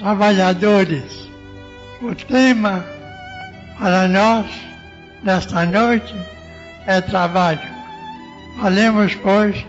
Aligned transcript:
trabalhadores. 0.00 1.28
O 2.02 2.14
tema 2.14 2.84
para 3.78 4.08
nós 4.08 4.46
nesta 5.22 5.66
noite 5.66 6.14
é 6.86 7.00
trabalho. 7.00 7.60
Falemos, 8.58 9.14
pois, 9.16 9.64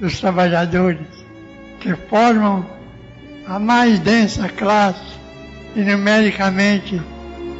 dos 0.00 0.18
trabalhadores 0.18 1.06
que 1.80 1.94
formam 2.08 2.64
a 3.46 3.58
mais 3.58 3.98
densa 4.00 4.48
classe 4.48 5.18
e 5.76 5.80
numericamente 5.80 7.00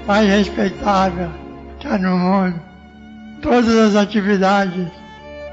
mais 0.06 0.29
respeitável 0.29 1.30
que 1.79 1.86
há 1.86 1.98
no 1.98 2.16
mundo. 2.16 2.61
Todas 3.43 3.77
as 3.77 3.96
atividades 3.96 4.88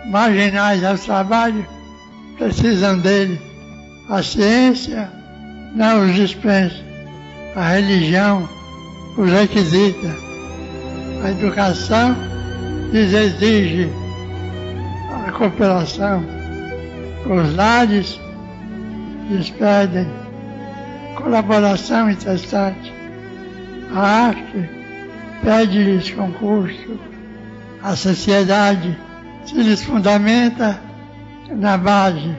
marginais 0.05 0.83
ao 0.85 0.97
trabalho 0.97 1.67
precisam 2.37 2.97
dele. 2.99 3.39
A 4.09 4.23
ciência 4.23 5.20
não 5.73 6.05
os 6.05 6.15
dispensa. 6.15 6.83
A 7.55 7.69
religião 7.69 8.47
os 9.17 9.29
requisita. 9.29 10.15
A 11.23 11.31
educação 11.31 12.15
lhes 12.91 13.13
exige 13.13 13.89
a 15.27 15.31
cooperação. 15.31 16.23
Os 17.25 17.55
lares 17.55 18.19
lhes 19.29 19.49
pedem 19.51 20.07
colaboração 21.15 22.09
incessante. 22.09 22.93
A 23.93 24.27
arte 24.27 24.69
pede-lhes 25.43 26.11
concurso. 26.11 26.99
A 27.83 27.95
sociedade 27.95 28.97
se 29.45 29.55
lhes 29.55 29.83
fundamenta 29.83 30.79
na 31.49 31.77
base 31.77 32.35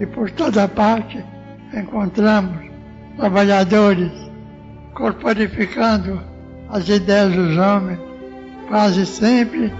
e 0.00 0.06
por 0.06 0.30
toda 0.30 0.68
parte 0.68 1.24
encontramos 1.72 2.69
trabalhadores 3.20 4.10
corporificando 4.94 6.20
as 6.70 6.88
ideias 6.88 7.32
dos 7.34 7.56
homens, 7.58 7.98
quase 8.66 9.04
sempre 9.04 9.72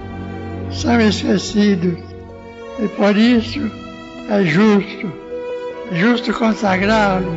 são 0.71 1.01
esquecidos. 1.01 1.99
E 2.79 2.89
por 2.89 3.17
isso 3.17 3.61
é 4.29 4.45
justo, 4.45 5.13
é 5.91 5.97
justo 5.97 6.33
consagrar-lhes 6.35 7.29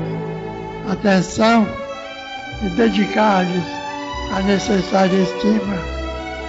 atenção 0.92 1.66
e 2.66 2.70
dedicar-lhes 2.70 3.64
a 4.36 4.42
necessária 4.42 5.16
estima 5.16 5.76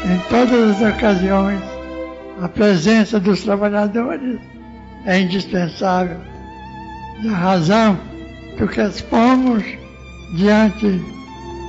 em 0.04 0.18
todas 0.28 0.82
as 0.82 0.94
ocasiões. 0.94 1.60
A 2.42 2.48
presença 2.48 3.20
dos 3.20 3.44
trabalhadores 3.44 4.40
é 5.06 5.20
indispensável. 5.20 6.18
E 7.22 7.28
a 7.28 7.36
razão 7.36 7.96
do 8.58 8.68
que 8.68 8.80
expomos 8.80 9.64
diante, 10.32 11.00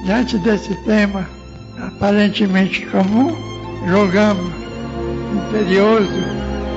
diante 0.06 0.38
desse 0.40 0.76
tema 0.84 1.28
aparentemente 1.78 2.86
comum, 2.88 3.36
jogamos 3.88 4.54
imperioso 5.34 6.14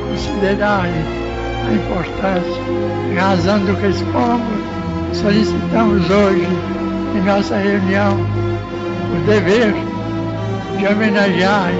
considerar 0.08 0.86
a 0.86 1.72
importância, 1.72 3.20
razão 3.20 3.64
do 3.64 3.76
que 3.76 3.86
expomos, 3.86 4.58
solicitamos 5.12 6.08
hoje 6.10 6.46
em 7.16 7.22
nossa 7.22 7.56
reunião 7.56 8.16
o 9.12 9.26
dever 9.26 9.72
de 10.78 10.86
homenagear 10.86 11.72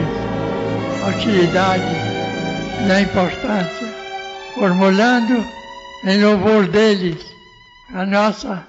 a 1.05 1.09
utilidade 1.11 1.85
e 2.87 2.91
a 2.91 3.01
importância, 3.01 3.89
formulando 4.55 5.45
em 6.05 6.23
louvor 6.23 6.67
deles 6.69 7.38
a 7.95 8.05
nossa 8.05 8.67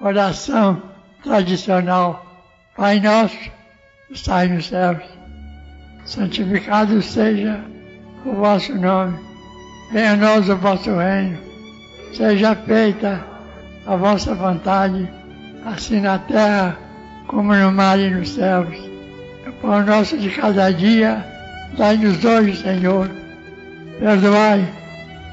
oração 0.00 0.82
tradicional. 1.22 2.24
Pai 2.76 2.98
nosso, 3.00 3.38
estais 4.10 4.50
nos 4.50 4.66
céus, 4.66 5.02
santificado 6.04 7.00
seja 7.02 7.60
o 8.24 8.32
vosso 8.32 8.74
nome. 8.74 9.18
Venha 9.92 10.12
a 10.12 10.16
nós 10.16 10.48
o 10.48 10.56
vosso 10.56 10.96
reino. 10.96 11.38
Seja 12.14 12.56
feita 12.56 13.24
a 13.86 13.96
vossa 13.96 14.34
vontade, 14.34 15.08
assim 15.64 16.00
na 16.00 16.18
terra 16.18 16.78
como 17.26 17.54
no 17.54 17.72
mar 17.72 17.98
e 17.98 18.10
nos 18.10 18.30
céus. 18.30 18.76
O 19.46 19.52
pão 19.60 19.84
nosso 19.84 20.16
de 20.16 20.30
cada 20.30 20.72
dia, 20.72 21.24
dai-nos 21.76 22.24
hoje, 22.24 22.56
Senhor. 22.56 23.10
Perdoai 23.98 24.64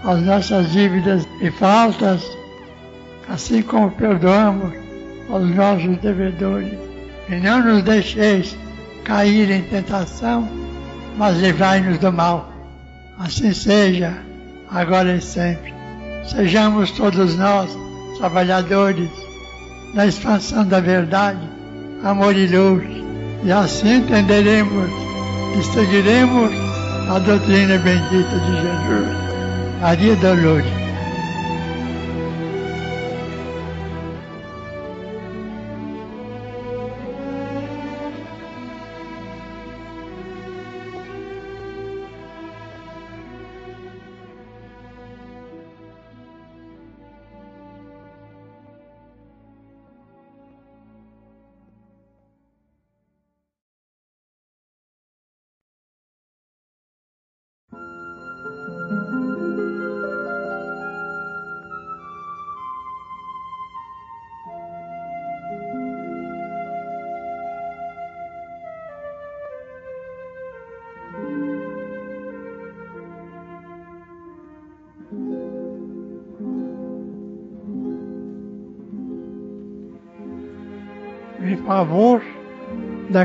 as 0.03 0.21
nossas 0.21 0.71
dívidas 0.71 1.27
e 1.41 1.49
faltas, 1.51 2.23
assim 3.31 3.61
como 3.61 3.89
perdoamos 3.91 4.73
aos 5.29 5.55
nossos 5.55 5.97
devedores. 5.97 6.77
E 7.29 7.35
não 7.35 7.63
nos 7.63 7.83
deixeis 7.83 8.57
cair 9.05 9.49
em 9.49 9.61
tentação, 9.61 10.47
mas 11.17 11.37
livrai-nos 11.37 11.97
do 11.97 12.11
mal. 12.11 12.51
Assim 13.17 13.53
seja, 13.53 14.17
agora 14.69 15.15
e 15.15 15.21
sempre. 15.21 15.73
Sejamos 16.25 16.91
todos 16.91 17.37
nós 17.37 17.69
trabalhadores 18.17 19.09
na 19.93 20.05
expansão 20.05 20.65
da 20.67 20.79
verdade, 20.79 21.39
amor 22.03 22.35
e 22.35 22.47
luz, 22.47 22.83
e 23.43 23.51
assim 23.51 23.97
entenderemos 23.97 24.89
e 25.57 25.63
seguiremos 25.63 26.51
a 27.09 27.19
doutrina 27.19 27.77
bendita 27.77 28.39
de 28.39 28.51
Jesus. 28.61 29.21
Maria 29.81 30.15
Dolores. 30.17 30.80
em 30.80 30.80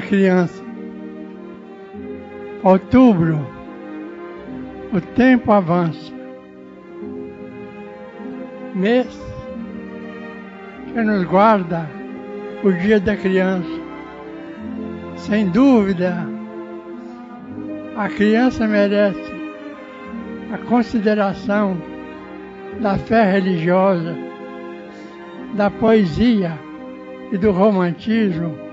criança. 0.06 0.62
Outubro, 2.62 3.38
o 4.92 5.00
tempo 5.00 5.52
avança. 5.52 6.12
Mês 8.74 9.08
que 10.92 11.02
nos 11.02 11.24
guarda 11.24 11.88
o 12.62 12.72
dia 12.72 13.00
da 13.00 13.16
criança. 13.16 13.68
Sem 15.16 15.48
dúvida, 15.48 16.26
a 17.96 18.08
criança 18.08 18.66
merece 18.66 19.34
a 20.52 20.58
consideração 20.58 21.76
da 22.80 22.96
fé 22.98 23.24
religiosa, 23.32 24.16
da 25.54 25.70
poesia 25.70 26.52
e 27.32 27.38
do 27.38 27.50
romantismo 27.50 28.65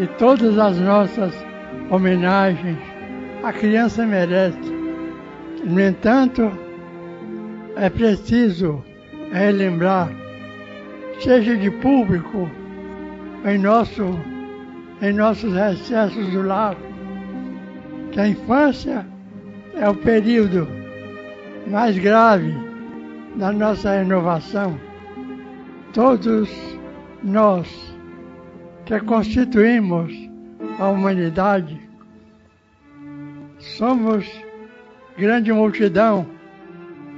e 0.00 0.06
todas 0.18 0.58
as 0.58 0.78
nossas 0.78 1.34
homenagens 1.90 2.78
a 3.42 3.52
criança 3.52 4.06
merece. 4.06 4.58
No 5.62 5.78
entanto, 5.78 6.50
é 7.76 7.90
preciso 7.90 8.82
relembrar, 9.30 10.10
seja 11.20 11.54
de 11.54 11.70
público, 11.70 12.50
em, 13.44 13.58
nosso, 13.58 14.18
em 15.02 15.12
nossos 15.12 15.52
recessos 15.52 16.30
do 16.30 16.42
lar, 16.46 16.76
que 18.10 18.20
a 18.20 18.28
infância 18.28 19.06
é 19.74 19.86
o 19.88 19.94
período 19.94 20.66
mais 21.66 21.98
grave 21.98 22.54
da 23.36 23.52
nossa 23.52 23.98
renovação. 23.98 24.78
Todos 25.92 26.50
nós 27.22 27.89
que 28.90 28.98
constituímos 28.98 30.12
a 30.80 30.88
humanidade, 30.88 31.80
somos 33.60 34.28
grande 35.16 35.52
multidão 35.52 36.26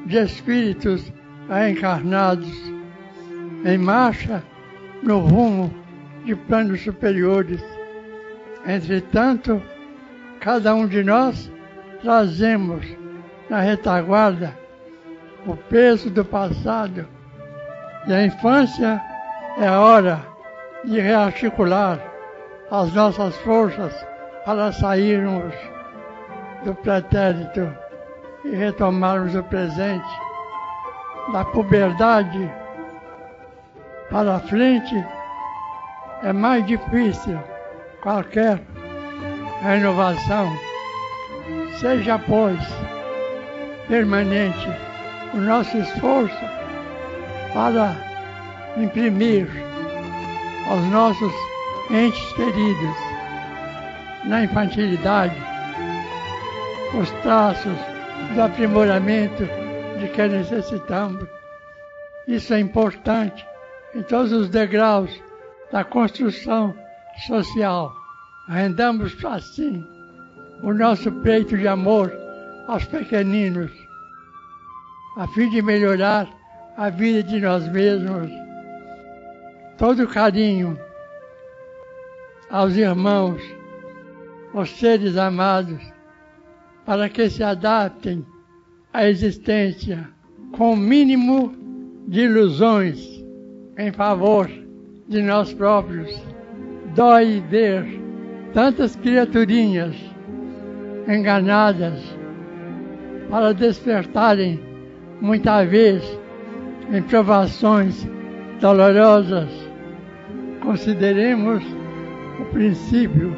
de 0.05 0.19
espíritos 0.19 1.11
encarnados 1.71 2.53
em 3.65 3.79
marcha 3.79 4.45
no 5.03 5.21
rumo 5.21 5.73
de 6.27 6.37
planos 6.37 6.83
superiores. 6.83 7.65
Entretanto, 8.67 9.63
cada 10.41 10.75
um 10.75 10.87
de 10.87 11.03
nós 11.03 11.51
trazemos 12.03 12.85
na 13.49 13.61
retaguarda 13.61 14.55
o 15.47 15.57
peso 15.57 16.11
do 16.11 16.23
passado 16.23 17.09
e 18.07 18.13
a 18.13 18.27
infância 18.27 19.01
é 19.57 19.67
a 19.67 19.81
hora 19.81 20.32
de 20.85 21.01
rearticular 21.01 21.99
as 22.71 22.93
nossas 22.93 23.37
forças 23.39 23.95
para 24.45 24.73
sairmos 24.73 25.55
do 26.65 26.75
pretérito 26.75 27.73
e 28.45 28.51
retomarmos 28.55 29.35
o 29.35 29.43
presente. 29.45 30.21
Da 31.33 31.45
puberdade 31.45 32.51
para 34.11 34.41
frente 34.41 34.95
é 36.23 36.33
mais 36.33 36.67
difícil 36.67 37.39
qualquer 38.03 38.61
renovação. 39.63 40.53
Seja, 41.79 42.19
pois, 42.19 42.61
permanente 43.87 44.69
o 45.35 45.37
nosso 45.37 45.77
esforço 45.79 46.45
para 47.55 47.95
imprimir 48.77 49.72
aos 50.69 50.85
nossos 50.87 51.33
entes 51.91 52.33
queridos 52.33 52.97
na 54.25 54.45
infantilidade 54.45 55.37
os 56.95 57.11
traços 57.23 57.77
do 58.35 58.43
aprimoramento 58.43 59.45
de 59.99 60.09
que 60.09 60.29
necessitamos. 60.29 61.27
Isso 62.27 62.53
é 62.55 62.61
importante 62.61 63.47
em 63.95 64.03
todos 64.03 64.33
os 64.33 64.49
degraus 64.49 65.11
da 65.71 65.85
construção 65.85 66.75
social. 67.27 67.93
Rendamos 68.49 69.13
assim 69.25 69.87
o 70.63 70.73
nosso 70.73 71.11
peito 71.23 71.57
de 71.57 71.67
amor 71.67 72.13
aos 72.69 72.85
pequeninos, 72.85 73.71
a 75.17 75.27
fim 75.29 75.49
de 75.51 75.63
melhorar 75.63 76.29
a 76.77 76.91
vida 76.91 77.23
de 77.23 77.41
nós 77.41 77.67
mesmos. 77.69 78.42
Todo 79.83 80.07
carinho 80.07 80.79
aos 82.49 82.77
irmãos, 82.77 83.43
aos 84.55 84.71
seres 84.79 85.17
amados, 85.17 85.83
para 86.87 87.09
que 87.09 87.29
se 87.29 87.43
adaptem 87.43 88.25
à 88.93 89.09
existência 89.09 90.09
com 90.53 90.75
o 90.75 90.77
mínimo 90.77 91.53
de 92.07 92.21
ilusões 92.21 93.25
em 93.77 93.91
favor 93.91 94.49
de 95.09 95.21
nós 95.21 95.53
próprios. 95.53 96.17
Dói 96.95 97.43
ver 97.51 97.85
tantas 98.55 98.95
criaturinhas 98.95 99.97
enganadas 101.09 102.01
para 103.29 103.53
despertarem 103.53 104.63
muita 105.21 105.65
vez 105.65 106.05
em 106.93 107.03
provações 107.03 108.07
dolorosas. 108.61 109.62
Consideremos 110.63 111.65
o 112.41 112.45
princípio 112.47 113.37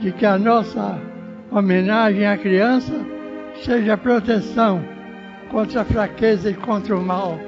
de 0.00 0.12
que 0.12 0.26
a 0.26 0.36
nossa 0.36 1.00
homenagem 1.50 2.26
à 2.26 2.36
criança 2.36 2.92
seja 3.62 3.96
proteção 3.96 4.82
contra 5.50 5.82
a 5.82 5.84
fraqueza 5.84 6.50
e 6.50 6.54
contra 6.54 6.96
o 6.96 7.02
mal. 7.02 7.38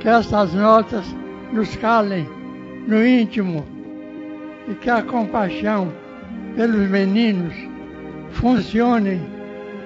Que 0.00 0.08
essas 0.08 0.52
notas 0.54 1.04
nos 1.52 1.74
calem 1.76 2.28
no 2.86 3.04
íntimo 3.04 3.64
e 4.68 4.74
que 4.74 4.90
a 4.90 5.02
compaixão 5.02 5.92
pelos 6.54 6.88
meninos 6.88 7.54
funcione 8.30 9.20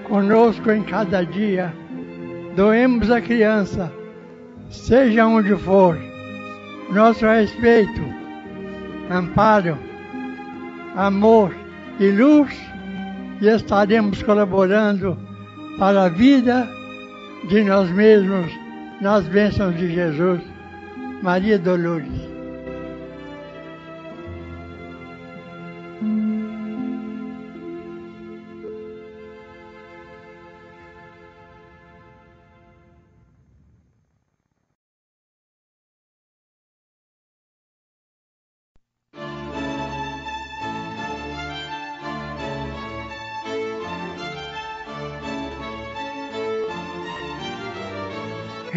conosco 0.05 0.71
em 0.71 0.83
cada 0.83 1.25
dia. 1.25 1.73
Doemos 2.57 3.11
a 3.11 3.21
criança, 3.21 3.91
seja 4.69 5.27
onde 5.27 5.57
for, 5.57 5.97
nosso 6.91 7.25
respeito, 7.25 8.12
amparo, 9.13 9.79
amor 10.97 11.55
e 12.01 12.11
luz, 12.11 12.57
e 13.41 13.47
estaremos 13.47 14.23
colaborando 14.23 15.17
para 15.79 16.05
a 16.05 16.09
vida 16.09 16.69
de 17.49 17.63
nós 17.65 17.91
mesmos 17.91 18.51
nas 19.01 19.27
bênçãos 19.27 19.77
de 19.77 19.93
Jesus. 19.93 20.41
Maria 21.23 21.59
Dolores. 21.59 22.32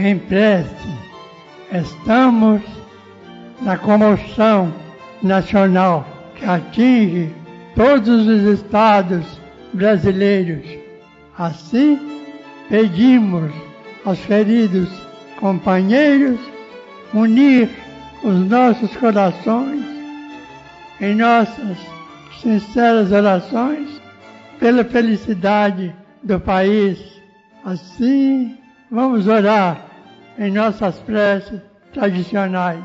Em 0.05 0.19
prece. 0.19 0.69
Estamos 1.71 2.61
na 3.61 3.75
comoção 3.75 4.71
nacional 5.23 6.05
que 6.35 6.45
atinge 6.45 7.33
todos 7.75 8.27
os 8.27 8.59
estados 8.59 9.25
brasileiros. 9.73 10.63
Assim, 11.35 12.21
pedimos 12.69 13.51
aos 14.05 14.19
feridos 14.19 14.87
companheiros 15.39 16.39
unir 17.11 17.67
os 18.23 18.47
nossos 18.47 18.95
corações 18.97 19.83
em 21.01 21.15
nossas 21.15 21.77
sinceras 22.43 23.11
orações 23.11 23.89
pela 24.59 24.83
felicidade 24.83 25.95
do 26.21 26.39
país. 26.39 26.99
Assim, 27.65 28.55
vamos 28.91 29.27
orar 29.27 29.94
em 30.37 30.51
nossas 30.51 30.99
preces 30.99 31.61
tradicionais. 31.93 32.83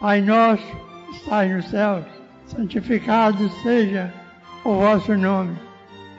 Pai 0.00 0.20
nosso, 0.20 0.62
que 1.06 1.16
estás 1.16 1.50
nos 1.50 1.64
céus, 1.70 2.04
santificado 2.46 3.48
seja 3.62 4.12
o 4.64 4.74
vosso 4.74 5.16
nome. 5.16 5.56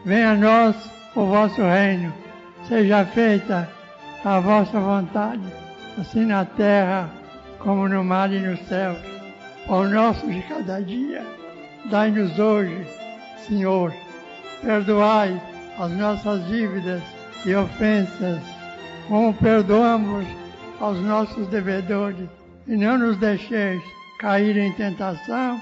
Venha 0.05 0.31
a 0.31 0.35
nós 0.35 0.75
o 1.15 1.25
vosso 1.25 1.61
reino. 1.61 2.13
Seja 2.67 3.05
feita 3.05 3.69
a 4.23 4.39
vossa 4.39 4.79
vontade, 4.79 5.41
assim 5.99 6.25
na 6.25 6.45
terra 6.45 7.09
como 7.59 7.87
no 7.87 8.03
mar 8.03 8.31
e 8.31 8.39
nos 8.39 8.59
céus. 8.67 8.97
O 9.67 9.83
nosso 9.83 10.27
de 10.27 10.41
cada 10.43 10.81
dia, 10.81 11.25
dai-nos 11.89 12.37
hoje, 12.39 12.85
Senhor. 13.47 13.93
Perdoai 14.61 15.41
as 15.79 15.91
nossas 15.91 16.45
dívidas 16.47 17.01
e 17.45 17.55
ofensas 17.55 18.58
como 19.09 19.33
perdoamos 19.33 20.25
aos 20.79 20.99
nossos 20.99 21.47
devedores, 21.47 22.29
e 22.67 22.77
não 22.77 22.99
nos 22.99 23.17
deixeis 23.17 23.81
cair 24.19 24.55
em 24.55 24.71
tentação, 24.73 25.59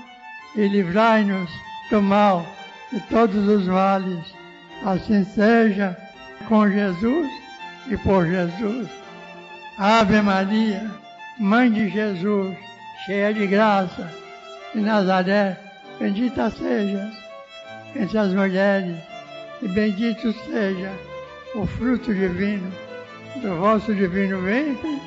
e 0.53 0.67
livrai-nos 0.67 1.49
do 1.89 2.01
mal, 2.01 2.45
de 2.91 2.99
todos 3.07 3.47
os 3.47 3.65
males. 3.65 4.25
Assim 4.85 5.23
seja 5.23 5.97
com 6.49 6.69
Jesus 6.69 7.31
e 7.89 7.95
por 7.97 8.27
Jesus. 8.27 8.89
Ave 9.79 10.21
Maria, 10.21 10.91
Mãe 11.39 11.71
de 11.71 11.89
Jesus, 11.89 12.57
cheia 13.05 13.33
de 13.33 13.47
graça, 13.47 14.11
de 14.73 14.81
Nazaré, 14.81 15.57
bendita 15.99 16.49
sejas 16.49 17.15
entre 17.95 18.17
as 18.17 18.33
mulheres, 18.33 18.97
e 19.61 19.67
bendito 19.67 20.33
seja 20.33 20.91
o 21.55 21.65
fruto 21.65 22.13
divino 22.13 22.86
do 23.41 23.55
vosso 23.57 23.93
divino 23.93 24.41
ventre 24.41 25.01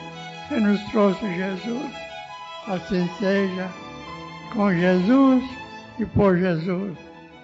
que 0.48 0.60
nos 0.60 0.80
trouxe 0.90 1.26
Jesus. 1.34 1.92
Assim 2.66 3.08
seja 3.18 3.68
com 4.52 4.72
Jesus 4.72 5.44
e 5.98 6.06
por 6.06 6.36
Jesus. 6.36 6.96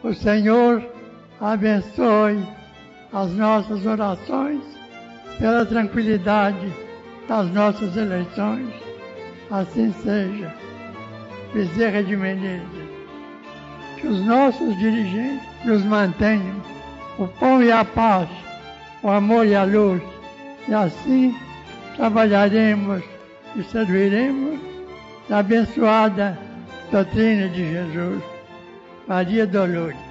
O 0.03 0.15
Senhor 0.15 0.83
abençoe 1.41 2.47
as 3.13 3.33
nossas 3.33 3.85
orações 3.85 4.63
pela 5.39 5.65
tranquilidade 5.67 6.73
das 7.29 7.51
nossas 7.53 7.97
eleições. 7.97 8.73
Assim 9.51 9.93
seja. 10.03 10.55
Bezerra 11.53 12.03
de 12.03 12.17
Menezes. 12.17 12.87
Que 13.99 14.07
os 14.09 14.21
nossos 14.27 14.77
dirigentes 14.79 15.47
nos 15.65 15.83
mantenham 15.85 16.61
o 17.19 17.27
pão 17.27 17.63
e 17.63 17.73
a 17.73 17.85
paz, 17.85 18.29
o 19.03 19.09
amor 19.09 19.47
e 19.47 19.55
a 19.55 19.65
luz 19.65 20.03
e 20.69 20.75
assim 20.75 21.35
trabalharemos 21.97 23.03
e 23.55 23.63
serviremos 23.65 24.59
da 25.29 25.39
abençoada 25.39 26.39
doutrina 26.91 27.49
de 27.49 27.73
Jesus. 27.73 28.23
Maria 29.09 29.47
Dolores. 29.47 30.06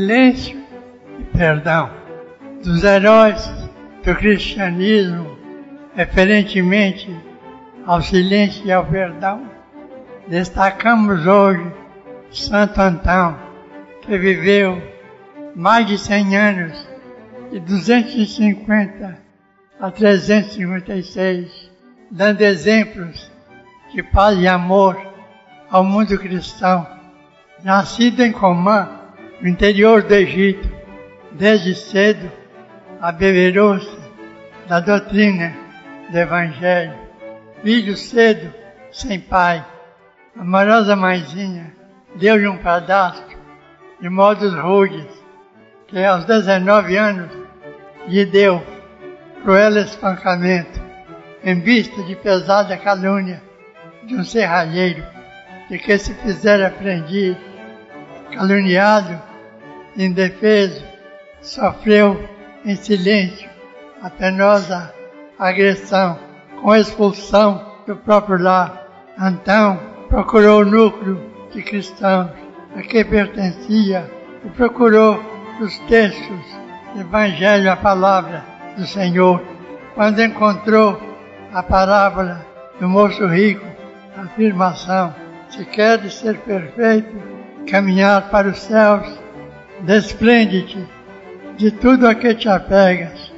Silêncio 0.00 0.58
e 1.18 1.24
perdão 1.36 1.90
dos 2.64 2.82
heróis 2.82 3.46
do 4.02 4.14
cristianismo, 4.14 5.38
referentemente 5.94 7.14
ao 7.84 8.00
silêncio 8.00 8.64
e 8.64 8.72
ao 8.72 8.86
perdão. 8.86 9.42
Destacamos 10.26 11.26
hoje 11.26 11.70
Santo 12.30 12.80
Antão, 12.80 13.36
que 14.00 14.16
viveu 14.16 14.82
mais 15.54 15.86
de 15.86 15.98
100 15.98 16.36
anos, 16.36 16.88
de 17.52 17.60
250 17.60 19.18
a 19.78 19.90
356, 19.90 21.70
dando 22.10 22.40
exemplos 22.40 23.30
de 23.92 24.02
paz 24.02 24.38
e 24.38 24.48
amor 24.48 24.98
ao 25.70 25.84
mundo 25.84 26.18
cristão. 26.18 26.86
Nascido 27.62 28.22
em 28.22 28.32
Comã, 28.32 28.99
no 29.40 29.48
interior 29.48 30.02
do 30.02 30.14
Egito, 30.14 30.68
desde 31.32 31.74
cedo, 31.74 32.30
abeberou-se 33.00 33.90
da 34.68 34.80
doutrina 34.80 35.56
do 36.10 36.18
Evangelho. 36.18 36.92
Filho 37.62 37.96
cedo, 37.96 38.52
sem 38.92 39.18
pai, 39.20 39.64
amorosa 40.38 40.94
mãezinha 40.94 41.72
deu-lhe 42.16 42.48
um 42.48 42.58
padastro 42.58 43.38
de 44.00 44.08
modos 44.08 44.52
rudes, 44.54 45.06
que 45.86 46.02
aos 46.04 46.24
19 46.24 46.96
anos 46.96 47.30
lhe 48.08 48.24
deu 48.24 48.62
cruel 49.42 49.78
espancamento, 49.78 50.80
em 51.42 51.60
vista 51.60 52.02
de 52.02 52.14
pesada 52.16 52.76
calúnia 52.76 53.42
de 54.04 54.14
um 54.14 54.24
serralheiro, 54.24 55.04
de 55.68 55.78
que 55.78 55.96
se 55.98 56.12
fizera 56.14 56.66
aprendiz, 56.66 57.36
caluniado 58.34 59.29
indefeso, 59.96 60.84
sofreu 61.40 62.28
em 62.64 62.76
silêncio 62.76 63.48
a 64.02 64.10
penosa 64.10 64.92
agressão 65.38 66.18
com 66.60 66.74
expulsão 66.74 67.64
do 67.86 67.96
próprio 67.96 68.42
lar. 68.42 68.86
Então 69.18 69.78
procurou 70.08 70.62
o 70.62 70.64
núcleo 70.64 71.20
de 71.52 71.62
cristãos 71.62 72.30
a 72.76 72.82
que 72.82 73.04
pertencia 73.04 74.10
e 74.44 74.48
procurou 74.50 75.20
os 75.60 75.78
textos 75.80 76.60
do 76.94 77.00
Evangelho, 77.00 77.70
a 77.70 77.76
palavra 77.76 78.44
do 78.76 78.86
Senhor. 78.86 79.42
Quando 79.94 80.22
encontrou 80.22 81.00
a 81.52 81.62
parábola 81.62 82.46
do 82.78 82.88
moço 82.88 83.26
rico, 83.26 83.66
a 84.16 84.22
afirmação: 84.22 85.14
se 85.48 85.64
queres 85.64 86.14
ser 86.14 86.38
perfeito, 86.38 87.16
caminhar 87.68 88.30
para 88.30 88.48
os 88.48 88.58
céus, 88.58 89.19
Desprende-te 89.82 90.86
de 91.56 91.70
tudo 91.70 92.06
a 92.06 92.14
que 92.14 92.34
te 92.34 92.48
apegas 92.48 93.32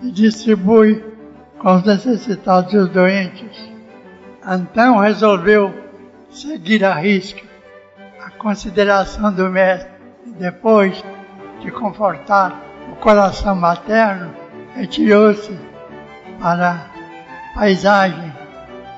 e 0.00 0.10
distribui 0.10 1.04
com 1.58 1.74
os 1.76 1.84
necessitados 1.84 2.72
e 2.72 2.76
os 2.76 2.88
doentes. 2.88 3.70
Então 4.46 4.98
resolveu 4.98 5.74
seguir 6.30 6.84
a 6.84 6.94
risca 6.94 7.42
a 8.24 8.30
consideração 8.30 9.32
do 9.32 9.48
mestre 9.48 9.90
e 10.26 10.30
depois 10.30 11.02
de 11.60 11.70
confortar 11.70 12.60
o 12.90 12.96
coração 12.96 13.56
materno, 13.56 14.34
retirou-se 14.74 15.56
para 16.40 16.70
a 16.70 17.58
paisagem, 17.58 18.32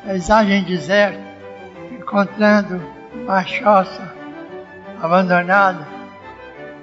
paisagem 0.05 0.65
deserta, 0.65 1.21
encontrando 1.93 2.81
uma 3.15 3.43
choça 3.45 4.13
abandonada 5.01 5.94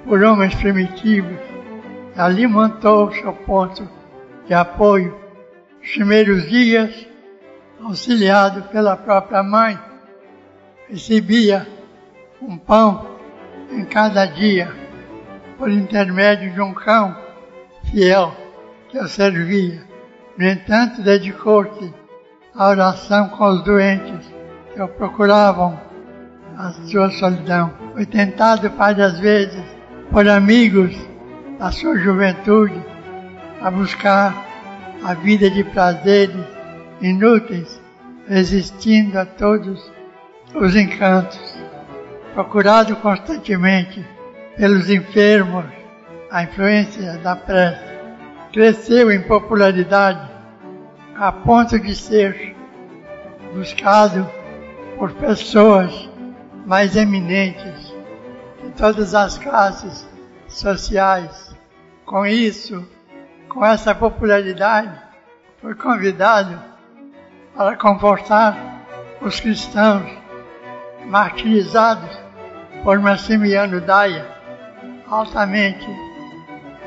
por 0.04 0.22
homens 0.22 0.54
primitivos. 0.54 1.38
Ali 2.16 2.46
montou 2.46 3.12
seu 3.12 3.32
ponto 3.32 3.88
de 4.46 4.54
apoio. 4.54 5.16
Os 5.82 5.90
primeiros 5.90 6.48
dias, 6.48 7.06
auxiliado 7.82 8.62
pela 8.64 8.96
própria 8.96 9.42
mãe, 9.42 9.78
recebia 10.88 11.66
um 12.40 12.56
pão 12.56 13.06
em 13.70 13.84
cada 13.84 14.26
dia, 14.26 14.70
por 15.56 15.70
intermédio 15.70 16.52
de 16.52 16.60
um 16.60 16.74
cão 16.74 17.16
fiel 17.90 18.36
que 18.88 18.98
o 18.98 19.08
servia. 19.08 19.82
No 20.36 20.46
entanto, 20.46 21.02
dedicou-se 21.02 21.92
à 22.54 22.68
oração 22.68 23.28
com 23.30 23.44
os 23.44 23.64
doentes 23.64 24.30
que 24.74 24.82
o 24.82 24.88
procuravam 24.88 25.80
a 26.56 26.72
sua 26.72 27.10
solidão. 27.10 27.72
Foi 27.94 28.06
tentado 28.06 28.68
várias 28.70 29.18
vezes 29.18 29.64
por 30.12 30.28
amigos 30.28 30.94
da 31.58 31.72
sua 31.72 31.96
juventude 31.96 32.78
a 33.62 33.70
buscar 33.70 34.46
a 35.02 35.14
vida 35.14 35.48
de 35.50 35.64
prazeres 35.64 36.36
inúteis, 37.00 37.80
resistindo 38.28 39.18
a 39.18 39.24
todos 39.24 39.90
os 40.54 40.76
encantos. 40.76 41.56
Procurado 42.34 42.94
constantemente 42.96 44.06
pelos 44.58 44.90
enfermos, 44.90 45.64
a 46.30 46.42
influência 46.42 47.16
da 47.18 47.34
prece 47.34 47.82
cresceu 48.52 49.10
em 49.10 49.22
popularidade 49.22 50.30
a 51.16 51.32
ponto 51.32 51.78
de 51.78 51.94
ser 51.94 52.54
buscado 53.54 54.28
por 54.98 55.10
pessoas 55.12 56.10
mais 56.66 56.96
eminentes 56.96 57.91
todas 58.70 59.14
as 59.14 59.38
classes 59.38 60.06
sociais. 60.48 61.54
Com 62.04 62.26
isso, 62.26 62.86
com 63.48 63.64
essa 63.64 63.94
popularidade, 63.94 64.92
foi 65.60 65.74
convidado 65.74 66.60
para 67.54 67.76
confortar 67.76 68.56
os 69.20 69.40
cristãos 69.40 70.10
martirizados 71.06 72.18
por 72.82 72.98
Maximiano 72.98 73.80
Daia, 73.80 74.26
altamente 75.08 75.86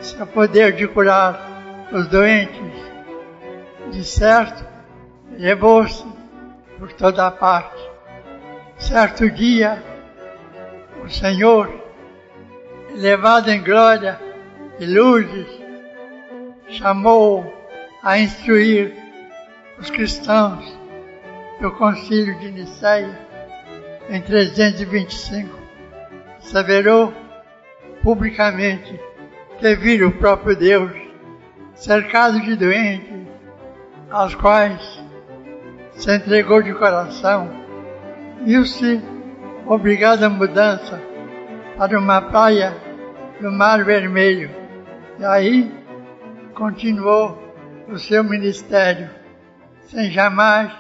seu 0.02 0.28
poder 0.28 0.76
de 0.76 0.88
curar 0.88 1.40
os 1.92 2.08
doentes. 2.08 2.86
De 3.92 4.04
certo, 4.04 4.66
levou-se 5.38 6.06
por 6.78 6.92
toda 6.94 7.32
parte. 7.32 7.82
Certo 8.78 9.30
dia, 9.30 9.82
o 11.06 11.10
Senhor, 11.10 11.72
elevado 12.90 13.52
em 13.52 13.64
glória 13.64 14.20
e 14.80 14.86
luzes, 14.88 15.48
chamou 16.68 17.46
a 18.02 18.18
instruir 18.18 18.92
os 19.78 19.92
cristãos 19.92 20.66
do 21.62 21.72
Concílio 21.72 22.40
de 22.40 22.52
Nicéia 22.52 23.20
em 24.10 24.20
325. 24.20 25.60
Severou 26.40 27.14
publicamente 28.02 29.00
que 29.60 29.76
vira 29.76 30.08
o 30.08 30.12
próprio 30.12 30.56
Deus 30.56 30.92
cercado 31.76 32.42
de 32.42 32.56
doentes, 32.56 33.28
aos 34.10 34.34
quais 34.34 35.04
se 35.94 36.16
entregou 36.16 36.64
de 36.64 36.74
coração, 36.74 37.50
viu-se 38.44 39.15
obrigado 39.68 40.24
à 40.24 40.30
mudança 40.30 41.02
para 41.78 41.98
uma 41.98 42.22
praia 42.22 42.74
do 43.42 43.52
Mar 43.52 43.84
Vermelho. 43.84 44.50
E 45.20 45.26
aí 45.26 45.72
continuou 46.54 47.38
o 47.88 47.98
seu 47.98 48.24
ministério, 48.24 49.10
sem 49.82 50.12
jamais 50.12 50.72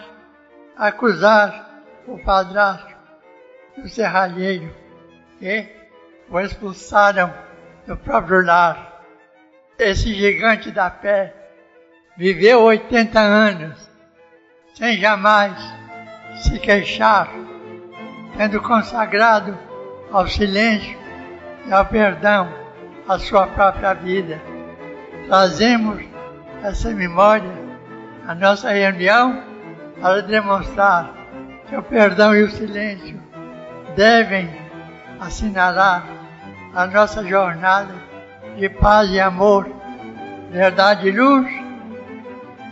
acusar 0.78 1.84
o 2.08 2.18
padrasto 2.20 2.96
do 3.78 3.88
serralheiro, 3.90 4.74
que 5.40 5.68
o 6.30 6.40
expulsaram 6.40 7.34
do 7.88 7.98
próprio 7.98 8.46
lar. 8.46 9.04
Esse 9.78 10.14
gigante 10.14 10.72
da 10.72 10.90
fé 10.90 11.34
viveu 12.18 12.62
80 12.62 13.20
anos 13.20 13.90
sem 14.74 14.98
jamais 14.98 15.58
se 16.44 16.60
queixar 16.60 17.45
tendo 18.38 18.62
consagrado 18.62 19.58
ao 20.12 20.28
silêncio 20.28 20.98
e 21.68 21.74
ao 21.74 21.86
perdão 21.86 22.50
a 23.08 23.18
sua 23.20 23.48
própria 23.48 23.94
vida. 23.94 24.42
Trazemos 25.28 26.04
essa 26.64 26.92
memória 26.92 27.52
à 28.28 28.36
nossa 28.36 28.72
reunião 28.72 29.44
para 30.00 30.22
demonstrar 30.22 31.14
que 31.68 31.76
o 31.76 31.84
perdão 31.84 32.36
e 32.36 32.44
o 32.44 32.52
silêncio 32.52 33.20
devem 33.96 34.50
assinalar 35.20 36.06
a 36.74 36.86
nossa 36.88 37.24
jornada 37.26 37.96
de 38.58 38.70
paz 38.70 39.10
e 39.10 39.20
amor, 39.20 39.70
verdade 40.52 41.08
e 41.08 41.12
luz, 41.12 41.48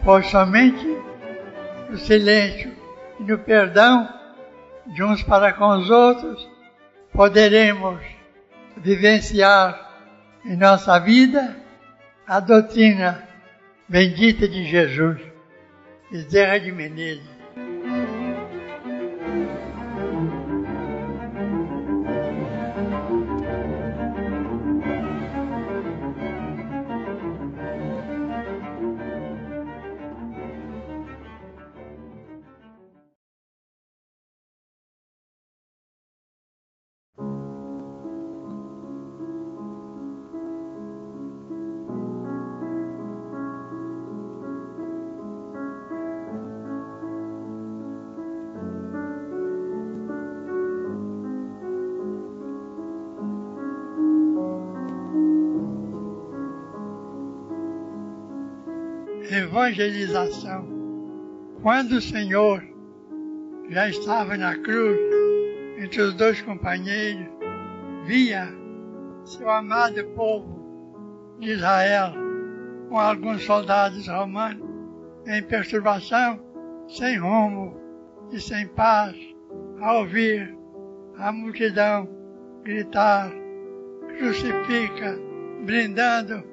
pois 0.04 0.30
somente 0.30 0.86
no 1.90 1.98
silêncio 1.98 2.74
e 3.20 3.24
no 3.24 3.38
perdão 3.40 4.08
de 4.88 5.04
uns 5.04 5.24
para 5.24 5.54
com 5.54 5.68
os 5.78 5.90
outros 5.90 6.50
poderemos 7.12 8.02
vivenciar 8.78 9.92
em 10.46 10.58
nossa 10.58 11.00
vida 11.00 11.56
a 12.28 12.40
doutrina 12.40 13.28
bendita 13.88 14.48
de 14.48 14.66
Jesus. 14.66 15.22
Bezerra 16.12 16.60
de 16.60 16.72
Menezes. 16.72 17.33
Evangelização. 59.64 60.68
Quando 61.62 61.94
o 61.94 62.02
Senhor 62.02 62.64
já 63.70 63.88
estava 63.88 64.36
na 64.38 64.56
cruz, 64.58 65.00
entre 65.78 66.02
os 66.02 66.14
dois 66.16 66.42
companheiros, 66.42 67.28
via 68.06 68.48
seu 69.24 69.50
amado 69.50 70.04
povo 70.16 71.38
de 71.40 71.52
Israel 71.52 72.14
com 72.90 73.00
alguns 73.00 73.44
soldados 73.44 74.08
romanos 74.08 74.68
em 75.26 75.42
perturbação, 75.42 76.40
sem 76.88 77.18
rumo 77.18 77.80
e 78.32 78.40
sem 78.40 78.68
paz, 78.68 79.16
a 79.80 80.00
ouvir 80.00 80.56
a 81.18 81.32
multidão 81.32 82.10
gritar, 82.64 83.32
crucifica, 84.18 85.18
brindando 85.66 86.44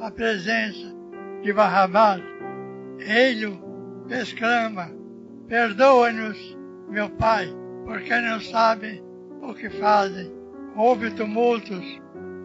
a 0.00 0.10
presença 0.10 0.94
de 1.42 1.52
Barrabás. 1.52 2.37
Ele 2.98 3.58
exclama: 4.10 4.90
Perdoa-nos, 5.46 6.58
meu 6.88 7.08
Pai, 7.10 7.48
porque 7.84 8.14
não 8.20 8.40
sabem 8.40 9.02
o 9.42 9.54
que 9.54 9.70
fazem. 9.70 10.32
Houve 10.76 11.10
tumultos, 11.12 11.84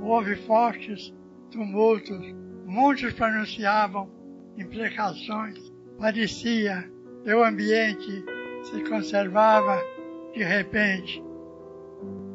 houve 0.01 0.35
fortes 0.35 1.13
tumultos. 1.51 2.33
Muitos 2.65 3.13
pronunciavam 3.13 4.09
imprecações. 4.57 5.71
Parecia 5.99 6.89
que 7.23 7.33
o 7.33 7.43
ambiente 7.43 8.25
se 8.63 8.83
conservava 8.89 9.79
de 10.33 10.43
repente 10.43 11.23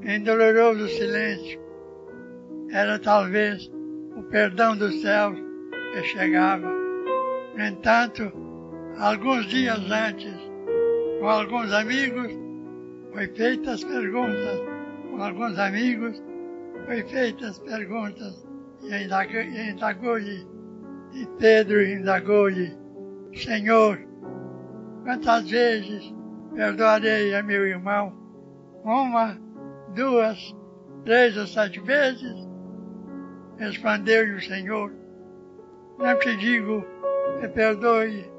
em 0.02 0.22
doloroso 0.22 0.88
silêncio. 0.88 1.60
Era 2.70 2.98
talvez 2.98 3.70
o 4.16 4.22
perdão 4.24 4.76
dos 4.76 5.00
céus 5.00 5.38
que 5.92 6.02
chegava. 6.04 6.77
No 7.58 7.66
entanto, 7.66 8.32
alguns 9.00 9.46
dias 9.46 9.80
antes, 9.90 10.32
com 11.18 11.28
alguns 11.28 11.72
amigos, 11.72 12.28
foi 13.12 13.26
feitas 13.34 13.82
perguntas. 13.82 14.60
Com 15.10 15.20
alguns 15.20 15.58
amigos, 15.58 16.22
foi 16.86 17.02
feitas 17.02 17.58
perguntas. 17.58 18.46
E 18.84 19.70
indagou-lhe, 19.72 20.46
e 21.12 21.26
Pedro 21.40 21.82
indagou-lhe, 21.82 22.78
Senhor, 23.34 23.98
quantas 25.02 25.50
vezes 25.50 26.14
perdoarei 26.54 27.34
a 27.34 27.42
meu 27.42 27.66
irmão? 27.66 28.12
Uma, 28.84 29.36
duas, 29.96 30.54
três 31.04 31.36
ou 31.36 31.48
sete 31.48 31.80
vezes? 31.80 32.36
Respondeu-lhe 33.56 34.34
o 34.34 34.40
Senhor, 34.40 34.92
não 35.98 36.16
te 36.20 36.36
digo 36.36 36.86
que 37.40 37.48
perdoe 37.48 38.30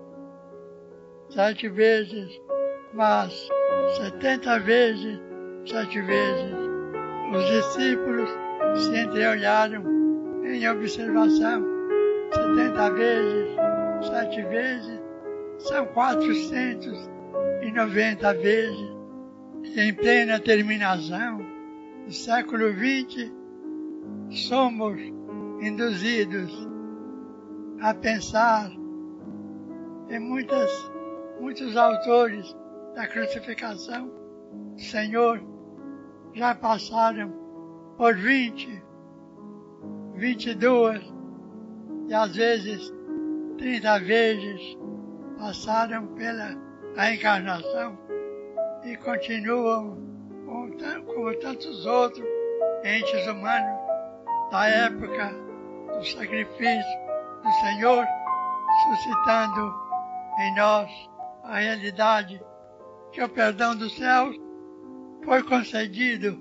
sete 1.30 1.70
vezes, 1.70 2.42
mas 2.94 3.48
setenta 3.98 4.60
vezes, 4.60 5.20
sete 5.66 6.02
vezes. 6.02 6.54
Os 7.34 7.46
discípulos 7.46 8.30
se 8.76 8.98
entreolharam 8.98 9.84
em 10.44 10.68
observação. 10.68 11.64
Setenta 12.32 12.92
vezes, 12.92 13.56
sete 14.10 14.42
vezes, 14.44 15.02
são 15.60 15.86
quatrocentos 15.88 17.10
e 17.62 17.72
noventa 17.72 18.34
vezes. 18.34 18.90
E 19.64 19.80
em 19.80 19.94
plena 19.94 20.40
terminação 20.40 21.46
do 22.06 22.12
século 22.12 22.74
XX, 22.74 23.32
somos 24.32 25.00
induzidos 25.62 26.68
a 27.82 27.94
pensar 27.94 28.72
em 30.10 30.20
muitas, 30.20 30.72
muitos 31.40 31.76
autores 31.78 32.56
da 32.96 33.08
crucificação. 33.08 34.12
Senhor, 34.78 35.42
já 36.34 36.56
passaram 36.56 37.32
por 37.98 38.16
20, 38.16 38.84
22 40.16 41.14
e 42.08 42.14
às 42.14 42.36
vezes 42.36 42.94
30 43.58 44.00
vezes 44.00 44.78
passaram 45.38 46.08
pela 46.08 46.58
a 46.98 47.14
encarnação 47.14 47.98
e 48.84 48.96
continuam 48.98 49.98
como, 50.46 50.72
como 51.06 51.36
tantos 51.40 51.86
outros 51.86 52.26
entes 52.84 53.28
humanos 53.28 53.80
da 54.52 54.68
época 54.68 55.32
do 55.94 56.04
sacrifício 56.06 57.00
do 57.44 57.52
Senhor, 57.62 58.06
suscitando 58.84 59.89
em 60.40 60.56
nós 60.56 60.90
a 61.44 61.60
realidade 61.60 62.42
que 63.12 63.22
o 63.22 63.28
perdão 63.28 63.76
dos 63.76 63.96
céus 63.98 64.36
foi 65.26 65.44
concedido 65.44 66.40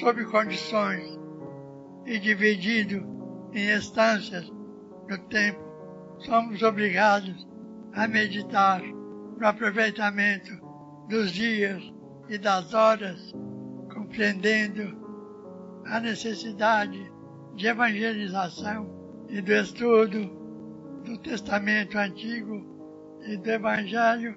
sob 0.00 0.24
condições 0.24 1.18
e 2.06 2.18
dividido 2.18 3.04
em 3.52 3.70
instâncias 3.70 4.50
no 5.08 5.18
tempo. 5.28 5.62
Somos 6.20 6.62
obrigados 6.62 7.46
a 7.92 8.08
meditar 8.08 8.80
no 8.82 9.46
aproveitamento 9.46 10.52
dos 11.08 11.30
dias 11.30 11.82
e 12.28 12.38
das 12.38 12.72
horas, 12.72 13.34
compreendendo 13.92 14.96
a 15.84 16.00
necessidade 16.00 17.12
de 17.54 17.66
evangelização 17.66 18.88
e 19.28 19.42
do 19.42 19.52
estudo 19.52 20.30
do 21.04 21.18
Testamento 21.18 21.98
Antigo 21.98 22.73
e 23.26 23.36
do 23.36 23.50
Evangelho 23.50 24.36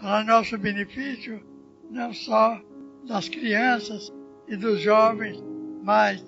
para 0.00 0.24
nosso 0.24 0.56
benefício, 0.58 1.42
não 1.90 2.12
só 2.12 2.60
das 3.06 3.28
crianças 3.28 4.12
e 4.46 4.56
dos 4.56 4.80
jovens, 4.80 5.42
mas 5.82 6.24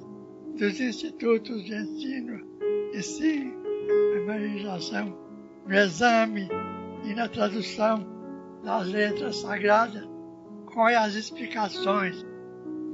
dos 0.59 0.81
institutos 0.81 1.64
de 1.64 1.75
ensino, 1.75 2.40
e 2.92 3.03
sim 3.03 3.55
a 3.88 4.16
evangelização 4.16 5.16
no 5.66 5.75
exame 5.75 6.49
e 7.05 7.14
na 7.14 7.29
tradução 7.29 8.07
das 8.64 8.88
letras 8.88 9.37
sagradas 9.37 10.09
com 10.66 10.85
as 10.85 11.14
explicações 11.14 12.25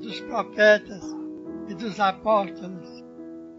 dos 0.00 0.20
profetas 0.20 1.16
e 1.68 1.74
dos 1.74 1.98
apóstolos 1.98 3.04